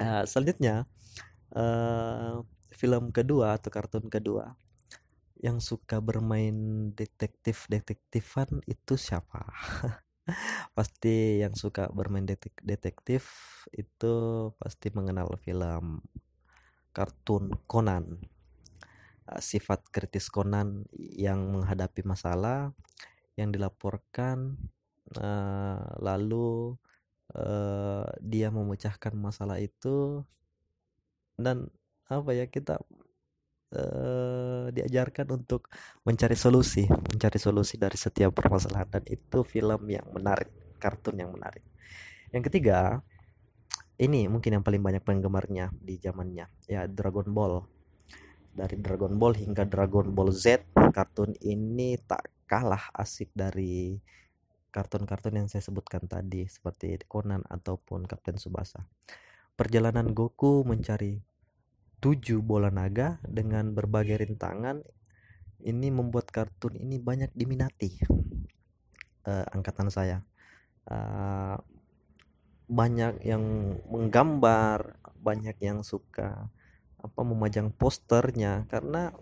Uh, 0.00 0.26
selanjutnya, 0.26 0.88
uh, 1.54 2.42
film 2.74 3.12
kedua 3.12 3.60
atau 3.60 3.68
kartun 3.68 4.08
kedua 4.08 4.56
yang 5.40 5.60
suka 5.60 6.04
bermain 6.04 6.92
detektif 6.92 7.64
detektifan 7.68 8.60
itu 8.68 8.96
siapa 9.00 9.40
pasti 10.76 11.40
yang 11.40 11.56
suka 11.56 11.88
bermain 11.88 12.28
detek 12.28 12.52
detektif 12.60 13.24
itu 13.72 14.48
pasti 14.60 14.92
mengenal 14.92 15.32
film 15.40 16.04
kartun 16.92 17.56
Conan 17.64 18.20
sifat 19.40 19.88
kritis 19.88 20.28
Conan 20.28 20.84
yang 20.96 21.40
menghadapi 21.56 22.04
masalah 22.04 22.76
yang 23.38 23.48
dilaporkan 23.48 24.60
lalu 25.98 26.78
uh, 27.34 28.06
dia 28.22 28.48
memecahkan 28.54 29.14
masalah 29.18 29.58
itu 29.58 30.22
dan 31.34 31.66
apa 32.10 32.30
ya 32.34 32.46
kita 32.46 32.78
uh, 33.74 34.66
diajarkan 34.70 35.26
untuk 35.30 35.70
mencari 36.02 36.34
solusi, 36.34 36.86
mencari 36.86 37.38
solusi 37.38 37.78
dari 37.78 37.96
setiap 37.96 38.34
permasalahan 38.34 38.86
dan 38.90 39.04
itu 39.06 39.46
film 39.46 39.82
yang 39.88 40.06
menarik, 40.10 40.50
kartun 40.82 41.16
yang 41.22 41.30
menarik. 41.30 41.62
Yang 42.34 42.50
ketiga, 42.50 43.02
ini 44.00 44.26
mungkin 44.26 44.58
yang 44.58 44.64
paling 44.66 44.82
banyak 44.82 45.02
penggemarnya 45.04 45.70
di 45.76 46.00
zamannya 46.00 46.48
ya 46.66 46.88
Dragon 46.88 47.28
Ball 47.30 47.62
dari 48.50 48.76
Dragon 48.80 49.14
Ball 49.14 49.38
hingga 49.38 49.62
Dragon 49.68 50.10
Ball 50.10 50.34
Z 50.34 50.66
kartun 50.90 51.36
ini 51.38 51.94
tak 52.02 52.26
kalah 52.50 52.90
asik 52.96 53.30
dari 53.30 53.94
kartun-kartun 54.70 55.36
yang 55.36 55.48
saya 55.50 55.60
sebutkan 55.66 56.06
tadi 56.06 56.46
seperti 56.46 56.96
Conan 57.06 57.42
ataupun 57.46 58.06
Kapten 58.06 58.38
Subasa. 58.38 58.86
Perjalanan 59.58 60.14
Goku 60.14 60.62
mencari 60.64 61.20
tujuh 62.00 62.40
bola 62.40 62.72
naga 62.72 63.20
dengan 63.28 63.76
berbagai 63.76 64.24
rintangan 64.24 64.80
ini 65.60 65.92
membuat 65.92 66.32
kartun 66.32 66.80
ini 66.80 66.96
banyak 66.96 67.28
diminati 67.36 68.00
uh, 69.28 69.44
angkatan 69.52 69.92
saya. 69.92 70.24
Uh, 70.88 71.60
banyak 72.70 73.20
yang 73.26 73.76
menggambar, 73.90 74.96
banyak 75.20 75.58
yang 75.60 75.84
suka 75.84 76.48
apa 77.00 77.20
memajang 77.24 77.72
posternya 77.72 78.68
karena 78.68 79.12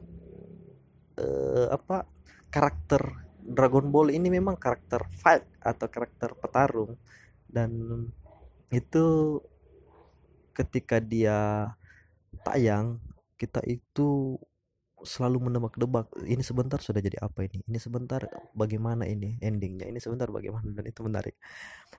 uh, 1.19 1.67
apa 1.75 2.07
karakter 2.50 3.27
Dragon 3.49 3.88
Ball 3.88 4.12
ini 4.12 4.28
memang 4.28 4.61
karakter 4.61 5.09
fight 5.09 5.49
atau 5.64 5.88
karakter 5.88 6.37
petarung. 6.37 7.00
Dan 7.49 8.05
itu 8.69 9.40
ketika 10.52 11.00
dia 11.00 11.73
tayang 12.45 13.00
kita 13.40 13.64
itu 13.64 14.37
selalu 14.99 15.49
menebak-debak 15.49 16.11
ini 16.26 16.43
sebentar 16.45 16.76
sudah 16.83 17.00
jadi 17.00 17.17
apa 17.25 17.49
ini? 17.49 17.64
Ini 17.64 17.78
sebentar 17.81 18.21
bagaimana 18.52 19.09
ini 19.09 19.40
endingnya? 19.40 19.88
Ini 19.88 19.97
sebentar 20.02 20.28
bagaimana? 20.28 20.69
Dan 20.69 20.85
itu 20.85 21.00
menarik. 21.00 21.35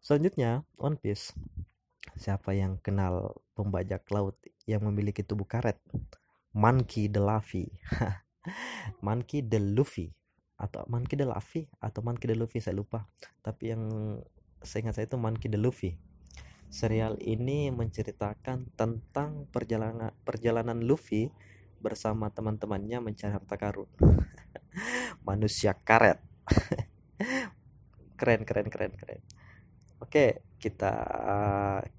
Selanjutnya 0.05 0.61
One 0.77 1.01
Piece. 1.01 1.33
Siapa 2.19 2.53
yang 2.55 2.77
kenal 2.79 3.35
pembajak 3.55 4.05
laut 4.13 4.35
yang 4.69 4.85
memiliki 4.85 5.25
tubuh 5.25 5.47
karet? 5.47 5.79
Monkey 6.53 7.05
the 7.05 7.21
Luffy 7.21 7.69
Monkey 9.05 9.45
the 9.45 9.61
Luffy 9.61 10.09
atau 10.59 10.83
Monkey 10.91 11.15
the 11.15 11.23
Luffy 11.23 11.71
atau 11.79 12.03
Monkey 12.03 12.27
the 12.27 12.35
Luffy 12.35 12.59
saya 12.59 12.75
lupa. 12.75 13.07
Tapi 13.39 13.71
yang 13.71 13.83
saya 14.59 14.83
ingat 14.83 14.99
saya 14.99 15.07
itu 15.07 15.15
Monkey 15.15 15.47
the 15.47 15.55
Luffy. 15.55 15.95
Serial 16.69 17.17
ini 17.23 17.71
menceritakan 17.71 18.75
tentang 18.75 19.47
perjalanan 19.49 20.11
perjalanan 20.27 20.83
Luffy 20.83 21.31
bersama 21.79 22.27
teman-temannya 22.29 22.99
mencari 22.99 23.31
harta 23.31 23.55
karun. 23.55 23.87
Manusia 25.27 25.73
karet. 25.73 26.19
Keren 28.19 28.43
keren 28.43 28.67
keren 28.67 28.93
keren. 28.99 29.23
Oke 30.03 30.43
kita 30.59 30.91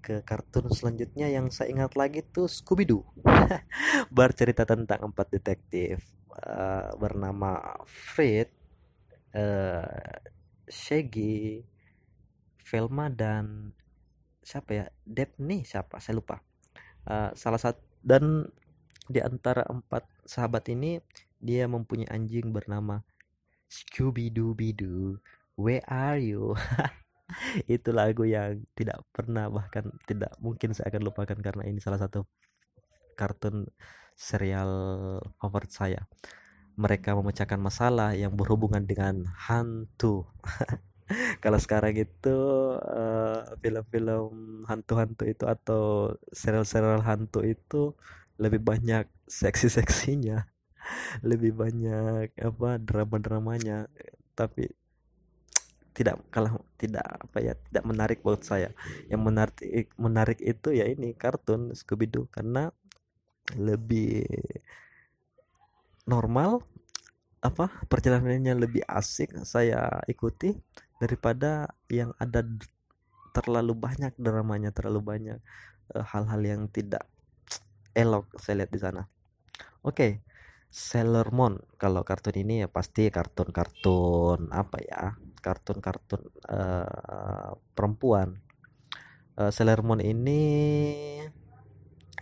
ke 0.05 0.21
kartun 0.21 0.69
selanjutnya 0.69 1.33
yang 1.33 1.49
saya 1.49 1.73
ingat 1.73 1.97
lagi 1.97 2.21
tuh 2.21 2.45
Scooby 2.45 2.85
Doo 2.85 3.09
bercerita 4.17 4.69
tentang 4.69 5.09
empat 5.09 5.33
detektif 5.33 6.05
uh, 6.47 6.93
bernama 6.97 7.81
Fred 7.85 8.49
uh, 9.37 10.17
Shaggy 10.71 11.65
Velma 12.65 13.11
dan 13.11 13.75
siapa 14.41 14.71
ya? 14.73 14.87
Debney 15.03 15.67
siapa? 15.67 15.99
Saya 15.99 16.21
lupa. 16.23 16.41
Uh, 17.05 17.33
salah 17.35 17.59
satu 17.59 17.81
dan 18.01 18.49
di 19.11 19.19
antara 19.21 19.67
empat 19.67 20.07
sahabat 20.25 20.71
ini 20.71 21.03
dia 21.41 21.67
mempunyai 21.67 22.09
anjing 22.13 22.53
bernama 22.53 23.03
Scooby 23.67 24.29
Dooby 24.31 24.77
Doo 24.77 25.19
Where 25.61 25.85
are 25.89 26.17
you? 26.17 26.57
Itu 27.69 27.93
lagu 27.93 28.25
yang 28.25 28.65
tidak 28.73 29.05
pernah 29.13 29.53
bahkan 29.53 29.93
tidak 30.09 30.33
mungkin 30.41 30.73
saya 30.73 30.89
akan 30.89 31.03
lupakan 31.05 31.39
karena 31.39 31.69
ini 31.69 31.79
salah 31.79 32.01
satu 32.01 32.25
kartun 33.13 33.69
serial 34.21 34.73
favorit 35.41 35.73
saya. 35.73 36.01
Mereka 36.77 37.17
memecahkan 37.17 37.57
masalah 37.57 38.13
yang 38.13 38.37
berhubungan 38.37 38.85
dengan 38.85 39.25
hantu. 39.49 40.29
Kalau 41.43 41.59
sekarang 41.59 41.97
itu 41.97 42.37
uh, 42.77 43.43
film-film 43.65 44.63
hantu-hantu 44.69 45.25
itu 45.27 45.49
atau 45.49 46.15
serial-serial 46.31 47.03
hantu 47.03 47.43
itu 47.43 47.97
lebih 48.37 48.61
banyak 48.61 49.09
seksi-seksinya. 49.25 50.45
Lebih 51.31 51.53
banyak 51.55 52.33
apa 52.41 52.71
drama-dramanya. 52.81 53.87
Tapi 54.33 54.65
tidak 55.91 56.23
kalah 56.33 56.57
tidak 56.81 57.05
apa 57.05 57.39
ya 57.45 57.53
tidak 57.69 57.85
menarik 57.85 58.19
buat 58.25 58.41
saya. 58.41 58.73
Yang 59.13 59.21
menarik 59.21 59.87
menarik 60.01 60.39
itu 60.41 60.73
ya 60.73 60.89
ini 60.89 61.13
kartun 61.13 61.77
Scooby 61.77 62.09
Doo 62.09 62.31
karena 62.33 62.73
lebih 63.59 64.27
normal 66.07 66.63
apa 67.41 67.73
perjalanannya 67.89 68.53
lebih 68.53 68.85
asik 68.85 69.33
saya 69.49 70.05
ikuti 70.05 70.53
daripada 71.01 71.73
yang 71.89 72.13
ada 72.21 72.45
terlalu 73.33 73.73
banyak 73.73 74.13
dramanya 74.21 74.71
terlalu 74.77 75.01
banyak 75.01 75.39
eh, 75.97 76.05
hal-hal 76.05 76.41
yang 76.45 76.69
tidak 76.69 77.09
elok 77.97 78.29
saya 78.37 78.65
lihat 78.65 78.73
di 78.75 78.81
sana 78.81 79.03
oke 79.83 79.97
okay. 79.97 80.13
Sailor 80.71 81.35
Moon 81.35 81.59
kalau 81.83 82.07
kartun 82.07 82.47
ini 82.47 82.63
ya 82.63 82.69
pasti 82.71 83.11
kartun-kartun 83.11 84.55
apa 84.55 84.79
ya 84.79 85.19
kartun-kartun 85.43 86.23
uh, 86.47 87.59
perempuan 87.75 88.39
uh, 89.35 89.51
Sailor 89.51 89.83
Moon 89.83 89.99
ini 89.99 90.39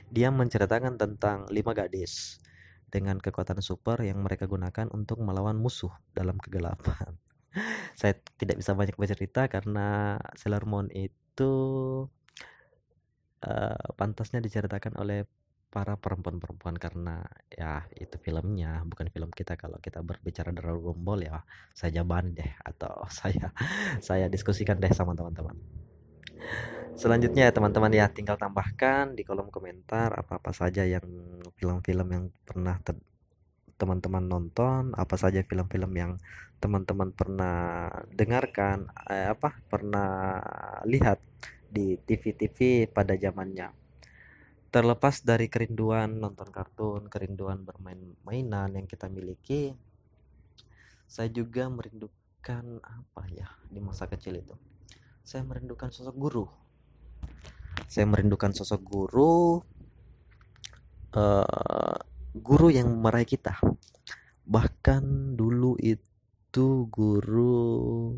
dia 0.08 0.32
menceritakan 0.32 0.96
tentang 0.96 1.44
lima 1.52 1.76
gadis 1.76 2.40
dengan 2.88 3.20
kekuatan 3.20 3.60
super 3.60 4.00
yang 4.00 4.24
mereka 4.24 4.48
gunakan 4.48 4.88
untuk 4.92 5.20
melawan 5.20 5.60
musuh 5.60 5.92
dalam 6.16 6.40
kegelapan. 6.40 7.16
Saya 8.00 8.16
tidak 8.40 8.60
bisa 8.60 8.72
banyak 8.72 8.96
bercerita 8.96 9.48
karena 9.52 10.16
Sailor 10.36 10.64
Moon 10.64 10.88
itu 10.92 11.52
uh, 13.44 13.86
pantasnya 13.96 14.40
diceritakan 14.40 14.96
oleh 14.96 15.28
para 15.68 16.00
perempuan-perempuan 16.00 16.80
karena 16.80 17.20
ya 17.52 17.84
itu 17.92 18.16
filmnya 18.16 18.80
bukan 18.88 19.12
film 19.12 19.28
kita 19.28 19.60
kalau 19.60 19.76
kita 19.76 20.00
berbicara 20.00 20.48
Dragon 20.48 20.96
Ball 20.96 21.28
ya 21.28 21.44
saya 21.76 22.00
jawaban 22.00 22.32
deh 22.32 22.48
atau 22.64 23.04
saya 23.12 23.52
saya 24.00 24.32
diskusikan 24.32 24.80
deh 24.80 24.88
sama 24.96 25.12
teman-teman 25.12 25.60
selanjutnya 26.98 27.48
ya 27.48 27.52
teman-teman 27.54 27.92
ya 27.94 28.06
tinggal 28.10 28.34
tambahkan 28.34 29.14
di 29.14 29.22
kolom 29.22 29.48
komentar 29.54 30.10
apa-apa 30.10 30.50
saja 30.50 30.82
yang 30.82 31.06
film-film 31.54 32.08
yang 32.10 32.24
pernah 32.42 32.76
teman-teman 33.78 34.24
nonton 34.26 34.90
apa 34.98 35.14
saja 35.14 35.46
film-film 35.46 35.92
yang 35.94 36.12
teman-teman 36.58 37.14
pernah 37.14 37.86
dengarkan 38.10 38.90
eh, 39.06 39.30
apa 39.30 39.62
pernah 39.70 40.42
lihat 40.82 41.22
di 41.70 41.94
TV-TV 42.02 42.90
pada 42.90 43.14
zamannya 43.14 43.70
terlepas 44.68 45.24
dari 45.24 45.48
kerinduan 45.48 46.20
nonton 46.20 46.52
kartun, 46.52 47.08
kerinduan 47.08 47.64
bermain 47.64 47.96
mainan 48.20 48.76
yang 48.76 48.84
kita 48.84 49.08
miliki, 49.08 49.72
saya 51.08 51.32
juga 51.32 51.72
merindukan 51.72 52.84
apa 52.84 53.22
ya 53.32 53.48
di 53.72 53.80
masa 53.80 54.04
kecil 54.04 54.44
itu. 54.44 54.52
Saya 55.24 55.44
merindukan 55.44 55.88
sosok 55.88 56.16
guru. 56.16 56.46
Saya 57.88 58.04
merindukan 58.04 58.52
sosok 58.52 58.80
guru, 58.84 59.62
uh, 61.16 61.98
guru 62.36 62.68
yang 62.68 62.88
meraih 63.00 63.24
kita. 63.24 63.56
Bahkan 64.44 65.34
dulu 65.36 65.76
itu 65.80 66.88
guru 66.88 68.16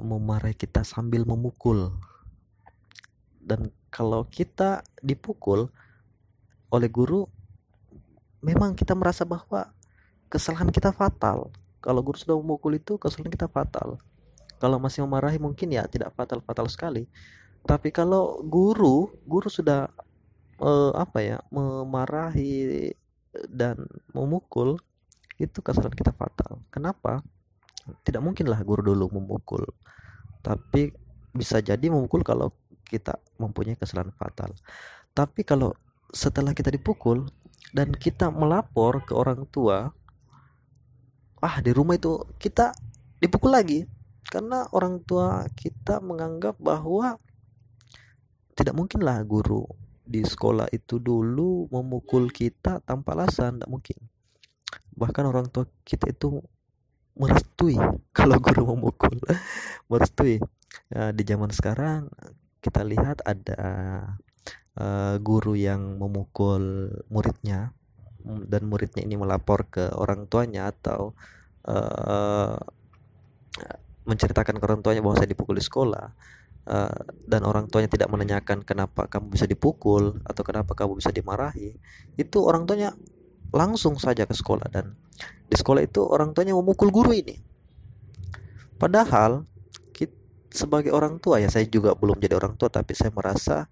memarahi 0.00 0.56
kita 0.56 0.82
sambil 0.82 1.28
memukul. 1.28 1.94
Dan 3.40 3.70
kalau 3.92 4.24
kita 4.26 4.82
dipukul 5.02 5.68
oleh 6.70 6.88
guru 6.88 7.26
memang 8.40 8.72
kita 8.78 8.96
merasa 8.96 9.26
bahwa 9.28 9.70
kesalahan 10.32 10.70
kita 10.72 10.94
fatal. 10.94 11.52
Kalau 11.80 12.00
guru 12.04 12.16
sudah 12.16 12.36
memukul 12.36 12.76
itu 12.76 12.96
kesalahan 12.96 13.32
kita 13.32 13.48
fatal. 13.48 14.00
Kalau 14.60 14.76
masih 14.76 15.04
memarahi 15.04 15.40
mungkin 15.40 15.72
ya 15.72 15.88
tidak 15.88 16.12
fatal-fatal 16.12 16.68
sekali 16.68 17.08
tapi 17.64 17.92
kalau 17.92 18.40
guru 18.44 19.10
guru 19.24 19.48
sudah 19.48 19.88
eh, 20.60 20.92
apa 20.96 21.18
ya 21.20 21.38
memarahi 21.52 22.92
dan 23.48 23.86
memukul 24.10 24.78
itu 25.40 25.64
kesalahan 25.64 25.96
kita 25.96 26.12
fatal. 26.12 26.60
Kenapa? 26.68 27.24
Tidak 28.04 28.20
mungkinlah 28.20 28.60
guru 28.60 28.92
dulu 28.92 29.08
memukul. 29.16 29.64
Tapi 30.44 30.92
bisa 31.32 31.64
jadi 31.64 31.88
memukul 31.88 32.20
kalau 32.20 32.52
kita 32.84 33.16
mempunyai 33.40 33.78
kesalahan 33.78 34.12
fatal. 34.12 34.52
Tapi 35.16 35.40
kalau 35.46 35.72
setelah 36.12 36.52
kita 36.52 36.68
dipukul 36.74 37.30
dan 37.72 37.94
kita 37.94 38.28
melapor 38.28 39.00
ke 39.06 39.16
orang 39.16 39.48
tua, 39.48 39.88
ah 41.40 41.56
di 41.64 41.72
rumah 41.72 41.96
itu 41.96 42.20
kita 42.36 42.76
dipukul 43.22 43.56
lagi. 43.56 43.88
Karena 44.30 44.68
orang 44.76 45.00
tua 45.02 45.48
kita 45.56 45.98
menganggap 46.04 46.60
bahwa 46.60 47.16
tidak 48.60 48.76
mungkin 48.76 49.00
lah 49.00 49.24
guru 49.24 49.64
di 50.04 50.20
sekolah 50.20 50.68
itu 50.68 51.00
dulu 51.00 51.64
memukul 51.72 52.28
kita 52.28 52.84
tanpa 52.84 53.16
alasan 53.16 53.56
tidak 53.56 53.72
mungkin. 53.72 53.98
Bahkan 54.92 55.24
orang 55.24 55.48
tua 55.48 55.64
kita 55.80 56.12
itu 56.12 56.44
merestui 57.16 57.80
kalau 58.16 58.36
guru 58.36 58.76
memukul 58.76 59.16
merestui. 59.90 60.36
Uh, 60.92 61.10
di 61.10 61.26
zaman 61.26 61.50
sekarang 61.50 62.06
kita 62.62 62.86
lihat 62.86 63.24
ada 63.26 63.62
uh, 64.78 65.16
guru 65.18 65.56
yang 65.56 65.98
memukul 65.98 66.92
muridnya 67.10 67.74
dan 68.46 68.68
muridnya 68.68 69.02
ini 69.02 69.16
melapor 69.16 69.66
ke 69.66 69.90
orang 69.96 70.28
tuanya 70.28 70.70
atau 70.70 71.16
uh, 71.64 72.54
menceritakan 74.04 74.60
ke 74.60 74.64
orang 74.66 74.82
tuanya 74.84 75.02
bahwa 75.02 75.18
saya 75.18 75.30
dipukul 75.32 75.56
di 75.56 75.64
sekolah 75.64 76.12
uh, 76.70 77.02
dan 77.26 77.42
orang 77.42 77.66
tuanya 77.66 77.90
tidak 77.90 78.08
menanyakan 78.08 78.62
kenapa 78.62 79.10
kamu 79.10 79.34
bisa 79.34 79.50
dipukul 79.50 80.22
atau 80.22 80.42
kenapa 80.46 80.78
kamu 80.78 81.02
bisa 81.02 81.10
dimarahi 81.10 81.74
itu 82.14 82.38
orang 82.46 82.64
tuanya 82.64 82.94
langsung 83.50 83.98
saja 83.98 84.24
ke 84.24 84.34
sekolah. 84.34 84.70
Dan 84.70 84.94
di 85.50 85.56
sekolah 85.58 85.82
itu 85.82 86.06
orang 86.06 86.32
tuanya 86.32 86.54
memukul 86.54 86.94
guru 86.94 87.10
ini. 87.10 87.36
Padahal 88.80 89.44
kita, 89.92 90.14
sebagai 90.54 90.94
orang 90.94 91.20
tua 91.20 91.42
ya 91.42 91.50
saya 91.52 91.66
juga 91.68 91.92
belum 91.98 92.22
jadi 92.22 92.38
orang 92.38 92.56
tua 92.56 92.72
tapi 92.72 92.96
saya 92.96 93.12
merasa 93.12 93.68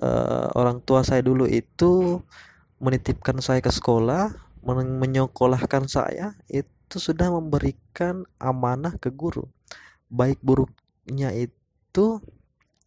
uh, 0.00 0.48
orang 0.56 0.80
tua 0.80 1.04
saya 1.04 1.20
dulu 1.20 1.44
itu 1.44 2.22
menitipkan 2.78 3.42
saya 3.42 3.58
ke 3.58 3.68
sekolah 3.68 4.32
men 4.62 4.98
menyekolahkan 5.02 5.90
saya 5.90 6.38
itu 6.46 6.96
sudah 6.96 7.28
memberikan 7.28 8.24
amanah 8.40 8.96
ke 8.96 9.12
guru. 9.12 9.44
Baik 10.08 10.40
buruknya 10.40 11.34
itu 11.36 11.57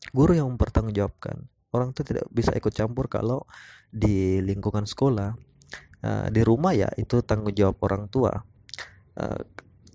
guru 0.10 0.34
yang 0.34 0.50
mempertanggungjawabkan. 0.54 1.45
Orang 1.71 1.95
itu 1.95 2.04
tidak 2.04 2.28
bisa 2.34 2.52
ikut 2.52 2.74
campur 2.76 3.08
kalau 3.08 3.47
di 3.88 4.43
lingkungan 4.43 4.84
sekolah 4.84 5.36
uh, 6.04 6.28
di 6.28 6.41
rumah 6.43 6.76
ya 6.76 6.91
itu 7.00 7.24
tanggung 7.24 7.56
jawab 7.56 7.80
orang 7.88 8.12
tua. 8.12 8.34
Uh, 9.15 9.39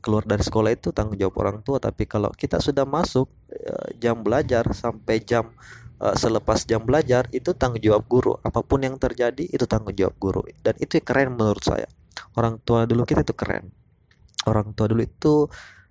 keluar 0.00 0.22
dari 0.22 0.44
sekolah 0.44 0.70
itu 0.70 0.94
tanggung 0.94 1.18
jawab 1.18 1.34
orang 1.42 1.58
tua 1.66 1.82
tapi 1.82 2.06
kalau 2.06 2.30
kita 2.30 2.62
sudah 2.62 2.86
masuk 2.86 3.26
uh, 3.52 3.88
jam 3.98 4.22
belajar 4.22 4.62
sampai 4.70 5.18
jam 5.24 5.50
uh, 5.98 6.14
selepas 6.14 6.62
jam 6.62 6.80
belajar 6.84 7.28
itu 7.34 7.52
tanggung 7.52 7.84
jawab 7.84 8.08
guru. 8.08 8.32
Apa 8.40 8.64
pun 8.64 8.80
yang 8.80 8.96
terjadi 8.96 9.44
itu 9.44 9.68
tanggung 9.68 9.92
jawab 9.92 10.16
guru. 10.16 10.42
Dan 10.64 10.80
itu 10.80 10.96
keren 11.04 11.36
menurut 11.36 11.60
saya. 11.60 11.88
Orang 12.32 12.56
tua 12.64 12.88
dulu 12.88 13.04
kita 13.04 13.20
itu 13.20 13.36
keren. 13.36 13.68
Orang 14.48 14.72
tua 14.72 14.88
dulu 14.88 15.04
itu 15.04 15.44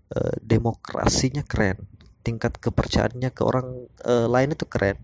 uh, 0.10 0.36
demokrasinya 0.42 1.46
keren 1.46 1.95
tingkat 2.26 2.58
kepercayaannya 2.58 3.30
ke 3.30 3.42
orang 3.46 3.86
uh, 4.02 4.26
lain 4.26 4.58
itu 4.58 4.66
keren. 4.66 4.98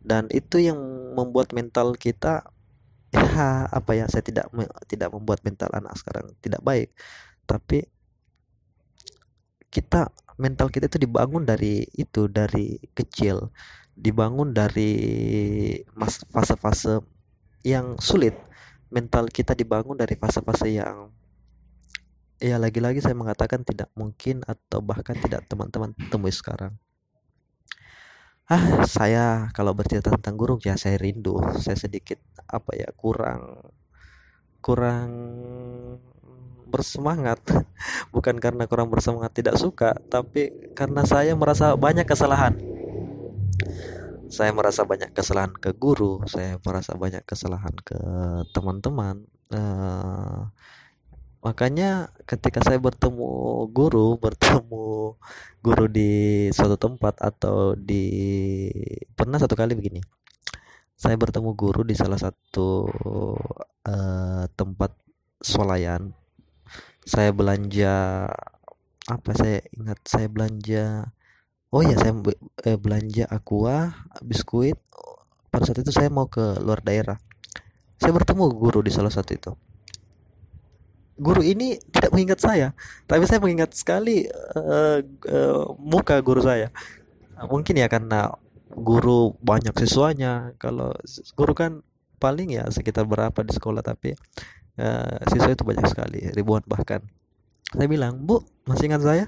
Dan 0.00 0.32
itu 0.32 0.56
yang 0.56 0.80
membuat 1.12 1.52
mental 1.52 1.92
kita 1.98 2.48
ya 3.14 3.64
apa 3.70 3.92
ya 3.96 4.10
saya 4.10 4.24
tidak 4.24 4.50
tidak 4.90 5.08
membuat 5.14 5.40
mental 5.44 5.68
anak 5.76 5.92
sekarang 6.00 6.32
tidak 6.40 6.64
baik. 6.64 6.88
Tapi 7.44 7.84
kita 9.68 10.08
mental 10.40 10.72
kita 10.72 10.88
itu 10.88 10.96
dibangun 11.04 11.44
dari 11.44 11.84
itu 11.92 12.32
dari 12.32 12.80
kecil. 12.96 13.52
Dibangun 13.96 14.56
dari 14.56 14.92
fase-fase 16.32 17.04
yang 17.64 18.00
sulit. 18.00 18.36
Mental 18.92 19.26
kita 19.28 19.52
dibangun 19.52 19.98
dari 19.98 20.14
fase-fase 20.14 20.68
yang 20.70 21.10
ya 22.36 22.60
lagi-lagi 22.60 23.00
saya 23.00 23.16
mengatakan 23.16 23.64
tidak 23.64 23.88
mungkin 23.96 24.44
atau 24.44 24.84
bahkan 24.84 25.16
tidak 25.16 25.48
teman-teman 25.48 25.96
temui 26.12 26.32
sekarang. 26.32 26.76
Ah 28.46 28.86
saya 28.86 29.50
kalau 29.50 29.74
bercerita 29.74 30.14
tentang 30.14 30.38
guru 30.38 30.60
ya 30.62 30.78
saya 30.78 31.00
rindu. 31.00 31.40
Saya 31.58 31.74
sedikit 31.74 32.22
apa 32.46 32.76
ya 32.78 32.88
kurang 32.94 33.72
kurang 34.62 35.10
bersemangat. 36.70 37.42
Bukan 38.14 38.38
karena 38.38 38.68
kurang 38.70 38.92
bersemangat 38.92 39.34
tidak 39.34 39.56
suka 39.58 39.96
tapi 40.12 40.52
karena 40.78 41.02
saya 41.08 41.34
merasa 41.34 41.74
banyak 41.74 42.06
kesalahan. 42.06 42.54
Saya 44.26 44.50
merasa 44.50 44.82
banyak 44.82 45.14
kesalahan 45.14 45.54
ke 45.54 45.70
guru, 45.70 46.18
saya 46.26 46.58
merasa 46.58 46.98
banyak 46.98 47.22
kesalahan 47.22 47.72
ke 47.86 47.98
teman-teman. 48.50 49.22
Uh, 49.46 50.50
makanya 51.46 52.10
ketika 52.26 52.58
saya 52.66 52.82
bertemu 52.82 53.30
guru, 53.70 54.18
bertemu 54.18 55.14
guru 55.62 55.84
di 55.86 56.10
suatu 56.50 56.74
tempat 56.74 57.22
atau 57.22 57.78
di 57.78 58.02
pernah 59.14 59.38
satu 59.38 59.54
kali 59.54 59.78
begini. 59.78 60.02
Saya 60.98 61.14
bertemu 61.14 61.54
guru 61.54 61.86
di 61.86 61.94
salah 61.94 62.18
satu 62.18 62.90
uh, 63.86 64.44
tempat 64.58 64.90
swalayan. 65.38 66.10
Saya 67.06 67.30
belanja 67.30 68.26
apa 69.06 69.30
saya 69.38 69.62
ingat 69.70 70.02
saya 70.02 70.26
belanja 70.26 71.14
oh 71.70 71.78
ya 71.78 71.94
saya 71.94 72.10
eh, 72.66 72.74
belanja 72.74 73.22
aqua 73.30 73.94
biskuit 74.18 74.74
pada 75.54 75.62
saat 75.62 75.78
itu 75.78 75.94
saya 75.94 76.10
mau 76.10 76.26
ke 76.26 76.58
luar 76.58 76.82
daerah 76.82 77.14
saya 78.02 78.10
bertemu 78.10 78.50
guru 78.50 78.82
di 78.82 78.90
salah 78.90 79.14
satu 79.14 79.30
itu 79.30 79.52
guru 81.16 81.40
ini 81.40 81.80
tidak 81.90 82.12
mengingat 82.12 82.40
saya 82.44 82.68
tapi 83.08 83.24
saya 83.24 83.40
mengingat 83.40 83.72
sekali 83.72 84.28
uh, 84.28 85.00
uh, 85.32 85.64
muka 85.80 86.20
guru 86.20 86.44
saya. 86.44 86.68
Mungkin 87.36 87.76
ya 87.76 87.88
karena 87.88 88.32
guru 88.72 89.36
banyak 89.40 89.72
siswanya. 89.76 90.56
Kalau 90.56 90.92
guru 91.36 91.52
kan 91.52 91.72
paling 92.16 92.56
ya 92.56 92.64
sekitar 92.72 93.04
berapa 93.04 93.36
di 93.44 93.52
sekolah 93.52 93.84
tapi 93.84 94.16
uh, 94.80 95.16
siswa 95.28 95.52
itu 95.52 95.64
banyak 95.64 95.86
sekali 95.88 96.20
ribuan 96.32 96.64
bahkan. 96.64 97.04
Saya 97.72 97.88
bilang 97.88 98.24
bu 98.24 98.44
masih 98.64 98.88
ingat 98.88 99.02
saya? 99.04 99.24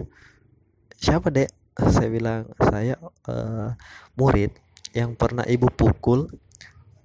Siapa 0.98 1.28
dek? 1.28 1.52
Saya 1.78 2.08
bilang 2.10 2.48
saya 2.58 2.98
uh, 3.30 3.76
murid 4.18 4.50
yang 4.96 5.14
pernah 5.14 5.44
ibu 5.46 5.68
pukul 5.70 6.32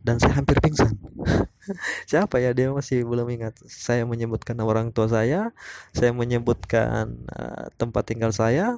dan 0.03 0.19
saya 0.19 0.39
hampir 0.39 0.59
pingsan. 0.59 0.93
Siapa 2.11 2.43
ya 2.43 2.51
dia 2.51 2.69
masih 2.75 3.07
belum 3.07 3.27
ingat. 3.31 3.55
Saya 3.67 4.03
menyebutkan 4.03 4.59
orang 4.59 4.91
tua 4.91 5.07
saya, 5.07 5.55
saya 5.95 6.11
menyebutkan 6.11 7.23
uh, 7.31 7.71
tempat 7.79 8.03
tinggal 8.03 8.35
saya, 8.35 8.77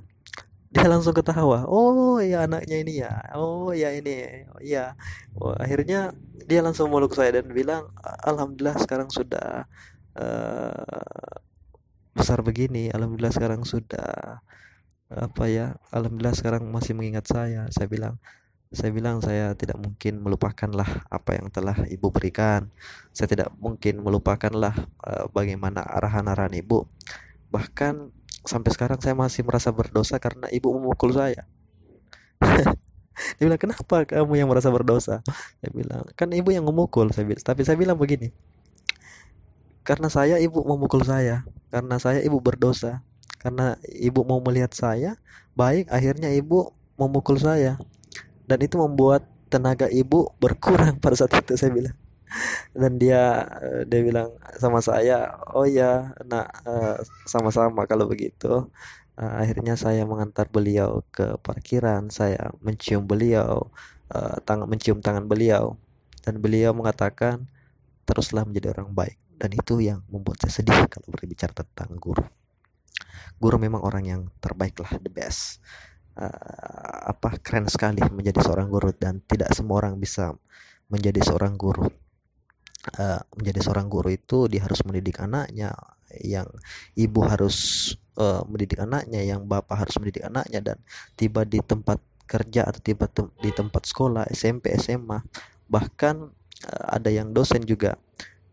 dia 0.70 0.86
langsung 0.86 1.18
ketawa. 1.18 1.66
Oh 1.66 2.22
ya 2.22 2.46
anaknya 2.46 2.78
ini 2.80 2.94
ya. 3.02 3.14
Oh 3.34 3.74
ya 3.74 3.90
ini. 3.90 4.46
Oh 4.54 4.62
ya. 4.62 4.94
Oh, 5.36 5.58
akhirnya 5.58 6.14
dia 6.46 6.62
langsung 6.62 6.94
meluk 6.94 7.18
saya 7.18 7.42
dan 7.42 7.50
bilang, 7.50 7.90
alhamdulillah 8.24 8.78
sekarang 8.78 9.10
sudah 9.10 9.66
uh, 10.16 11.34
besar 12.14 12.46
begini. 12.46 12.94
Alhamdulillah 12.94 13.34
sekarang 13.34 13.66
sudah 13.66 14.40
apa 15.06 15.46
ya 15.46 15.78
alhamdulillah 15.94 16.34
sekarang 16.34 16.66
masih 16.74 16.98
mengingat 16.98 17.30
saya 17.30 17.70
saya 17.70 17.86
bilang 17.86 18.18
saya 18.76 18.92
bilang 18.92 19.24
saya 19.24 19.56
tidak 19.56 19.80
mungkin 19.80 20.22
melupakanlah 20.22 21.08
apa 21.08 21.40
yang 21.40 21.48
telah 21.50 21.74
ibu 21.88 22.12
berikan. 22.12 22.70
Saya 23.16 23.32
tidak 23.32 23.50
mungkin 23.58 24.04
melupakanlah 24.04 24.76
uh, 25.02 25.26
bagaimana 25.32 25.82
arahan-arahan 25.82 26.54
ibu. 26.60 26.86
Bahkan 27.50 28.12
sampai 28.46 28.70
sekarang 28.76 29.00
saya 29.00 29.16
masih 29.18 29.42
merasa 29.48 29.72
berdosa 29.72 30.20
karena 30.20 30.52
ibu 30.52 30.70
memukul 30.76 31.16
saya. 31.16 31.48
Dia 33.40 33.44
bilang 33.48 33.62
kenapa 33.64 34.04
kamu 34.04 34.36
yang 34.36 34.52
merasa 34.52 34.68
berdosa? 34.68 35.24
Saya 35.64 35.72
bilang 35.72 36.04
kan 36.20 36.30
ibu 36.36 36.52
yang 36.52 36.68
memukul. 36.68 37.10
Saya 37.16 37.24
bilang 37.24 37.42
tapi 37.42 37.64
saya 37.64 37.80
bilang 37.80 37.96
begini 37.96 38.36
karena 39.86 40.10
saya 40.10 40.42
ibu 40.42 40.66
memukul 40.66 41.06
saya 41.06 41.46
karena 41.70 42.02
saya 42.02 42.20
ibu 42.26 42.42
berdosa 42.42 43.06
karena 43.38 43.78
ibu 43.86 44.26
mau 44.26 44.42
melihat 44.42 44.74
saya 44.74 45.14
baik 45.54 45.94
akhirnya 45.94 46.34
ibu 46.34 46.74
memukul 46.98 47.38
saya 47.38 47.78
dan 48.46 48.60
itu 48.62 48.78
membuat 48.78 49.26
tenaga 49.50 49.88
ibu 49.90 50.34
berkurang 50.42 50.98
pada 51.04 51.16
saat 51.18 51.34
itu 51.42 51.58
saya 51.58 51.74
bilang. 51.74 51.98
Dan 52.76 53.00
dia 53.00 53.48
eh, 53.64 53.82
dia 53.88 54.02
bilang 54.04 54.36
sama 54.60 54.84
saya 54.84 55.40
oh 55.56 55.64
ya 55.64 56.12
nak 56.28 56.48
eh, 56.66 56.98
sama-sama 57.30 57.86
kalau 57.90 58.10
begitu. 58.10 58.68
Uh, 59.16 59.40
akhirnya 59.40 59.80
saya 59.80 60.04
mengantar 60.04 60.52
beliau 60.52 61.00
ke 61.08 61.40
parkiran 61.40 62.12
saya 62.12 62.52
mencium 62.60 63.08
beliau 63.08 63.72
tangan 64.44 64.68
mencium 64.68 65.00
tangan 65.00 65.26
beliau. 65.26 65.80
Dan 66.20 66.42
beliau 66.44 66.76
mengatakan 66.76 67.48
teruslah 68.04 68.44
menjadi 68.44 68.76
orang 68.76 68.92
baik. 68.92 69.18
Dan 69.40 69.56
itu 69.56 69.80
yang 69.80 70.04
membuat 70.12 70.44
saya 70.44 70.60
sedih 70.60 70.84
kalau 70.92 71.08
berbicara 71.16 71.56
tentang 71.56 71.96
guru. 71.96 72.28
Guru 73.40 73.56
memang 73.56 73.84
orang 73.88 74.04
yang 74.04 74.22
terbaik 74.44 74.76
lah 74.84 74.92
the 75.00 75.12
best 75.12 75.64
uh, 76.20 77.00
apa 77.12 77.40
keren 77.44 77.68
sekali 77.68 78.02
menjadi 78.12 78.42
seorang 78.42 78.68
guru 78.72 78.92
dan 78.96 79.22
tidak 79.28 79.52
semua 79.52 79.84
orang 79.84 80.00
bisa 80.00 80.34
menjadi 80.90 81.22
seorang 81.24 81.56
guru. 81.60 81.88
Uh, 82.96 83.18
menjadi 83.34 83.66
seorang 83.66 83.90
guru 83.90 84.14
itu 84.14 84.46
dia 84.46 84.62
harus 84.62 84.86
mendidik 84.86 85.18
anaknya 85.18 85.74
yang 86.22 86.46
ibu 86.94 87.26
harus 87.26 87.90
uh, 88.22 88.46
mendidik 88.46 88.78
anaknya 88.78 89.26
yang 89.26 89.44
bapak 89.50 89.88
harus 89.88 89.98
mendidik 89.98 90.22
anaknya 90.22 90.62
dan 90.62 90.78
tiba 91.18 91.42
di 91.44 91.60
tempat 91.66 91.98
kerja 92.30 92.66
atau 92.70 92.82
tiba 92.82 93.10
di 93.42 93.50
tempat 93.50 93.90
sekolah 93.90 94.30
SMP 94.30 94.74
SMA 94.78 95.22
bahkan 95.66 96.30
uh, 96.66 96.86
ada 96.94 97.10
yang 97.10 97.34
dosen 97.34 97.66
juga. 97.66 97.98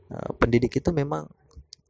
Uh, 0.09 0.33
pendidik 0.37 0.81
itu 0.81 0.89
memang 0.93 1.29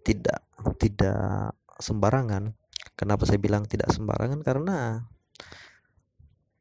tidak 0.03 0.43
tidak 0.79 1.55
sembarangan. 1.79 2.55
Kenapa 2.99 3.27
saya 3.27 3.39
bilang 3.39 3.67
tidak 3.67 3.91
sembarangan? 3.91 4.43
Karena 4.43 5.07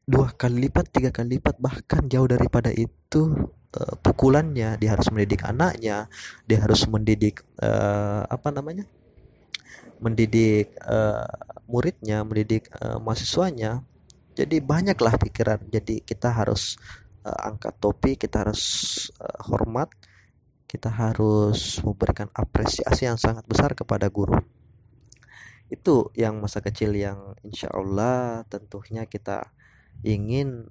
dua 0.02 0.34
kali 0.34 0.66
lipat 0.68 0.90
tiga 0.90 1.10
kali 1.14 1.38
lipat 1.38 1.62
bahkan 1.62 2.06
jauh 2.10 2.26
daripada 2.26 2.70
itu 2.74 3.34
uh, 3.78 3.94
pukulannya. 4.02 4.76
Dia 4.80 4.90
harus 4.98 5.08
mendidik 5.14 5.46
anaknya 5.46 6.10
dia 6.46 6.58
harus 6.62 6.84
mendidik 6.90 7.42
uh, 7.62 8.26
apa 8.26 8.50
namanya 8.50 8.84
mendidik 10.02 10.74
uh, 10.82 11.26
muridnya 11.70 12.26
mendidik 12.26 12.66
uh, 12.82 12.98
mahasiswanya. 12.98 13.82
Jadi 14.32 14.64
banyaklah 14.64 15.14
pikiran. 15.20 15.60
Jadi 15.68 16.00
kita 16.02 16.32
harus 16.32 16.80
uh, 17.22 17.48
angkat 17.48 17.74
topi 17.78 18.18
kita 18.18 18.48
harus 18.48 18.62
uh, 19.20 19.40
hormat 19.46 19.92
kita 20.72 20.88
harus 20.88 21.84
memberikan 21.84 22.32
apresiasi 22.32 23.04
yang 23.04 23.20
sangat 23.20 23.44
besar 23.44 23.76
kepada 23.76 24.08
guru. 24.08 24.40
Itu 25.68 26.08
yang 26.16 26.40
masa 26.40 26.64
kecil 26.64 26.96
yang 26.96 27.36
insya 27.44 27.68
Allah 27.68 28.40
tentunya 28.48 29.04
kita 29.04 29.52
ingin 30.02 30.68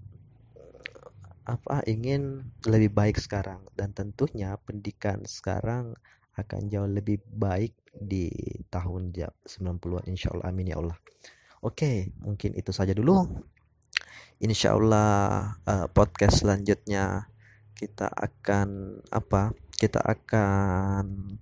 apa 1.48 1.84
ingin 1.90 2.48
lebih 2.64 2.92
baik 2.94 3.18
sekarang. 3.20 3.64
Dan 3.76 3.92
tentunya 3.92 4.56
pendidikan 4.62 5.26
sekarang 5.28 5.98
akan 6.40 6.72
jauh 6.72 6.88
lebih 6.88 7.20
baik 7.28 7.76
di 7.92 8.32
tahun 8.72 9.12
90-an 9.12 10.08
insya 10.08 10.32
Allah 10.32 10.48
amin 10.48 10.72
ya 10.72 10.80
Allah. 10.80 10.98
Oke 11.62 12.16
mungkin 12.24 12.56
itu 12.56 12.72
saja 12.72 12.96
dulu. 12.96 13.28
Insya 14.42 14.74
Allah 14.74 15.54
uh, 15.70 15.86
podcast 15.92 16.42
selanjutnya 16.42 17.30
kita 17.78 18.10
akan 18.10 19.02
apa 19.14 19.54
kita 19.78 20.02
akan 20.02 21.38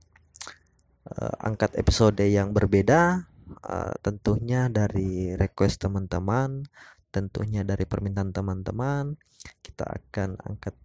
uh, 1.08 1.36
angkat 1.44 1.76
episode 1.80 2.20
yang 2.24 2.52
berbeda 2.52 3.28
uh, 3.64 3.94
tentunya 4.04 4.68
dari 4.68 5.36
request 5.36 5.84
teman-teman 5.88 6.68
tentunya 7.10 7.66
dari 7.66 7.86
permintaan 7.90 8.32
teman-teman 8.34 9.18
kita 9.64 9.86
akan 9.86 10.36
angkat 10.44 10.76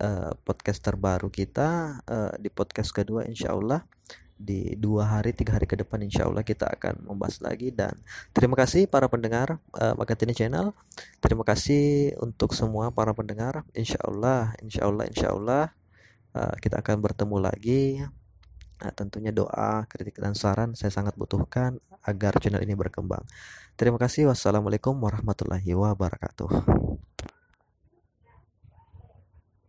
uh, 0.00 0.32
podcast 0.44 0.80
terbaru 0.82 1.28
kita 1.32 2.00
uh, 2.06 2.32
di 2.40 2.48
podcast 2.52 2.92
kedua 2.92 3.24
insya 3.26 3.52
Allah. 3.52 3.84
Di 4.36 4.76
dua 4.76 5.16
hari 5.16 5.32
tiga 5.32 5.56
hari 5.56 5.64
ke 5.64 5.80
depan 5.80 5.96
insya 6.04 6.28
Allah 6.28 6.44
kita 6.44 6.68
akan 6.68 7.08
membahas 7.08 7.40
lagi. 7.40 7.72
Dan 7.72 7.96
terima 8.36 8.52
kasih 8.52 8.84
para 8.84 9.08
pendengar 9.08 9.56
uh, 9.80 9.96
Makatini 9.96 10.36
Channel. 10.36 10.76
Terima 11.24 11.40
kasih 11.40 12.12
untuk 12.20 12.52
semua 12.52 12.92
para 12.92 13.16
pendengar. 13.16 13.64
Insya 13.72 13.96
Allah 14.04 14.52
insya 14.60 14.84
Allah 14.84 15.04
insya 15.08 15.32
Allah 15.32 15.64
uh, 16.36 16.54
kita 16.60 16.84
akan 16.84 17.00
bertemu 17.00 17.36
lagi. 17.40 17.82
Nah, 18.76 18.92
tentunya 18.92 19.32
doa, 19.32 19.88
kritik, 19.88 20.20
dan 20.20 20.36
saran 20.36 20.76
saya 20.76 20.92
sangat 20.92 21.16
butuhkan 21.16 21.80
agar 22.06 22.38
channel 22.38 22.62
ini 22.62 22.78
berkembang. 22.78 23.26
Terima 23.74 23.98
kasih. 23.98 24.30
Wassalamualaikum 24.30 24.94
warahmatullahi 24.96 25.74
wabarakatuh. 25.74 27.05